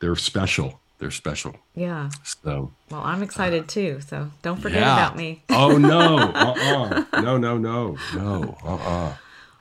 they're 0.00 0.16
special 0.16 0.80
they're 0.98 1.10
special. 1.10 1.54
Yeah. 1.74 2.10
So. 2.24 2.72
Well, 2.90 3.02
I'm 3.02 3.22
excited 3.22 3.64
uh, 3.64 3.66
too. 3.68 4.00
So 4.00 4.30
don't 4.42 4.60
forget 4.60 4.80
yeah. 4.80 4.94
about 4.94 5.16
me. 5.16 5.42
oh 5.50 5.78
no! 5.78 6.18
Uh-uh. 6.18 7.04
No! 7.20 7.38
No! 7.38 7.56
No! 7.56 7.96
No! 8.14 8.58
Uh-uh. 8.64 9.14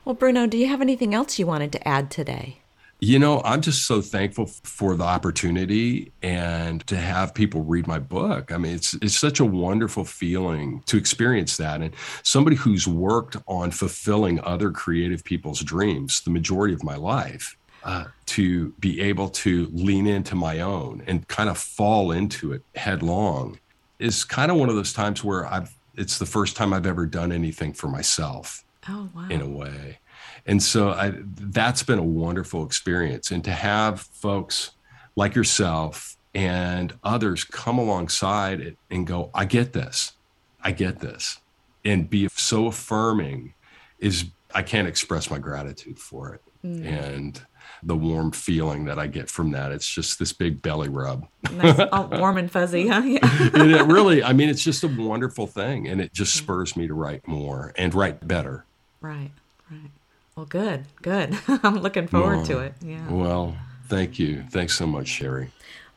Well, 0.04 0.16
Bruno, 0.16 0.48
do 0.48 0.58
you 0.58 0.68
have 0.68 0.82
anything 0.82 1.14
else 1.14 1.38
you 1.38 1.46
wanted 1.46 1.72
to 1.74 1.88
add 1.88 2.10
today? 2.10 2.58
You 3.00 3.20
know, 3.20 3.42
I'm 3.46 3.62
just 3.62 3.86
so 3.86 4.02
thankful 4.02 4.48
for 4.48 4.96
the 4.96 5.04
opportunity 5.04 6.12
and 6.24 6.86
to 6.88 6.98
have 6.98 7.36
people 7.36 7.64
read 7.64 7.86
my 7.86 8.00
book. 8.00 8.52
I 8.52 8.58
mean, 8.58 8.74
it's 8.74 8.96
it's 8.96 9.18
such 9.18 9.40
a 9.40 9.46
wonderful 9.46 10.04
feeling 10.04 10.82
to 10.88 10.98
experience 10.98 11.58
that. 11.58 11.82
And 11.82 11.94
somebody 12.24 12.56
who's 12.56 12.88
worked 12.88 13.38
on 13.48 13.70
fulfilling 13.70 14.40
other 14.42 14.72
creative 14.72 15.24
people's 15.24 15.60
dreams 15.62 16.22
the 16.22 16.32
majority 16.32 16.74
of 16.74 16.84
my 16.84 16.96
life 16.96 17.56
uh, 17.84 18.06
to 18.26 18.72
be 18.80 19.00
able 19.00 19.30
to 19.30 19.68
lean 19.72 20.08
into 20.08 20.34
my 20.34 20.60
own 20.60 21.04
and 21.06 21.28
kind 21.28 21.50
of 21.50 21.58
fall 21.58 22.12
into 22.12 22.52
it 22.52 22.64
headlong 22.76 23.60
is 24.00 24.24
kind 24.24 24.52
of 24.52 24.58
one 24.58 24.70
of 24.70 24.76
those 24.76 24.94
times 24.94 25.24
where 25.24 25.46
I've 25.46 25.76
it's 25.96 26.18
the 26.18 26.26
first 26.26 26.56
time 26.56 26.74
I've 26.74 26.86
ever 26.86 27.06
done 27.06 27.32
anything 27.32 27.74
for 27.74 27.88
myself. 27.88 28.64
Oh, 28.90 29.10
wow. 29.14 29.28
In 29.30 29.42
a 29.42 29.48
way. 29.48 30.00
And 30.48 30.64
so 30.64 30.90
I, 30.90 31.14
that's 31.16 31.84
been 31.84 32.00
a 32.00 32.04
wonderful 32.04 32.66
experience. 32.66 33.32
And 33.32 33.44
to 33.44 33.52
have 33.52 34.02
folks 34.02 34.72
like 35.16 35.36
yourself 35.36 36.18
and 36.34 36.94
others 37.04 37.44
come 37.44 37.78
alongside 37.78 38.62
it 38.62 38.78
and 38.90 39.06
go, 39.06 39.30
I 39.34 39.46
get 39.46 39.74
this. 39.74 40.14
I 40.62 40.72
get 40.72 41.00
this. 41.00 41.40
And 41.84 42.10
be 42.10 42.28
so 42.30 42.68
affirming 42.68 43.54
is, 44.00 44.26
I 44.56 44.64
can't 44.64 44.88
express 44.88 45.30
my 45.30 45.38
gratitude 45.38 46.00
for 46.00 46.34
it. 46.34 46.42
Mm. 46.66 46.86
And 46.86 47.42
the 47.84 47.96
warm 47.96 48.32
feeling 48.32 48.86
that 48.86 48.98
I 48.98 49.08
get 49.08 49.30
from 49.30 49.52
that. 49.52 49.72
It's 49.72 49.88
just 49.88 50.20
this 50.20 50.34
big 50.34 50.62
belly 50.62 50.90
rub. 50.90 51.28
nice, 51.52 51.80
all 51.92 52.08
warm 52.12 52.38
and 52.38 52.52
fuzzy, 52.52 52.88
huh? 52.88 53.02
Yeah. 53.06 53.20
and 53.54 53.72
it 53.72 53.86
really, 53.86 54.24
I 54.24 54.34
mean, 54.34 54.50
it's 54.50 54.64
just 54.64 54.84
a 54.84 54.88
wonderful 54.88 55.48
thing, 55.48 55.88
and 55.88 56.02
it 56.02 56.14
just 56.14 56.34
spurs 56.34 56.76
me 56.76 56.88
to 56.88 56.94
write 56.94 57.28
more 57.28 57.74
and 57.78 57.94
write 57.94 58.28
better. 58.28 58.66
Right, 59.02 59.32
right. 59.70 59.92
Well, 60.38 60.46
good, 60.46 60.86
good. 61.02 61.36
I'm 61.48 61.80
looking 61.80 62.08
forward 62.08 62.38
well, 62.38 62.46
to 62.46 62.60
it. 62.60 62.76
Yeah. 62.86 63.12
Well, 63.12 63.58
thank 63.88 64.20
you. 64.20 64.44
Thanks 64.52 64.78
so 64.78 64.86
much, 64.86 65.08
Sherry. 65.08 65.50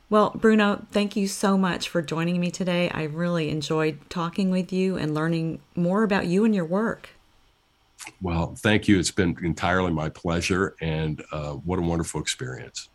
Well, 0.09 0.31
Bruno, 0.35 0.87
thank 0.91 1.15
you 1.15 1.29
so 1.29 1.59
much 1.59 1.91
for 1.91 2.01
joining 2.01 2.41
me 2.41 2.51
today. 2.51 2.89
I 2.89 3.03
really 3.03 3.51
enjoyed 3.51 3.99
talking 4.09 4.51
with 4.51 4.73
you 4.73 4.97
and 4.97 5.15
learning 5.15 5.61
more 5.77 6.03
about 6.05 6.27
you 6.27 6.47
and 6.47 6.55
your 6.55 6.65
work. 6.65 7.11
Well, 8.23 8.55
thank 8.57 8.89
you. 8.89 8.99
It's 8.99 9.11
been 9.11 9.37
entirely 9.43 9.93
my 9.93 10.09
pleasure, 10.09 10.75
and 10.81 11.23
uh, 11.31 11.53
what 11.53 11.79
a 11.79 11.83
wonderful 11.83 12.19
experience. 12.19 12.89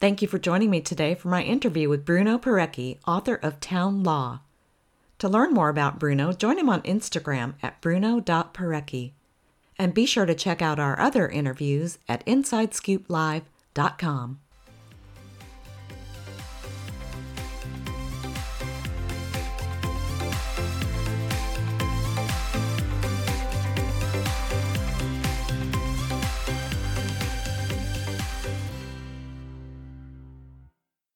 Thank 0.00 0.22
you 0.22 0.28
for 0.28 0.40
joining 0.40 0.70
me 0.70 0.80
today 0.80 1.14
for 1.14 1.28
my 1.28 1.44
interview 1.44 1.88
with 1.88 2.04
Bruno 2.04 2.36
Pirecki, 2.36 2.98
author 3.06 3.36
of 3.36 3.60
Town 3.60 4.02
Law. 4.02 4.40
To 5.20 5.28
learn 5.28 5.54
more 5.54 5.68
about 5.68 6.00
Bruno, 6.00 6.32
join 6.32 6.58
him 6.58 6.68
on 6.68 6.82
Instagram 6.82 7.54
at 7.62 7.80
bruno.pirecki. 7.80 9.12
And 9.78 9.94
be 9.94 10.06
sure 10.06 10.26
to 10.26 10.34
check 10.34 10.60
out 10.60 10.80
our 10.80 10.98
other 10.98 11.28
interviews 11.28 11.98
at 12.08 12.26
InsideScoopLive.com. 12.26 14.40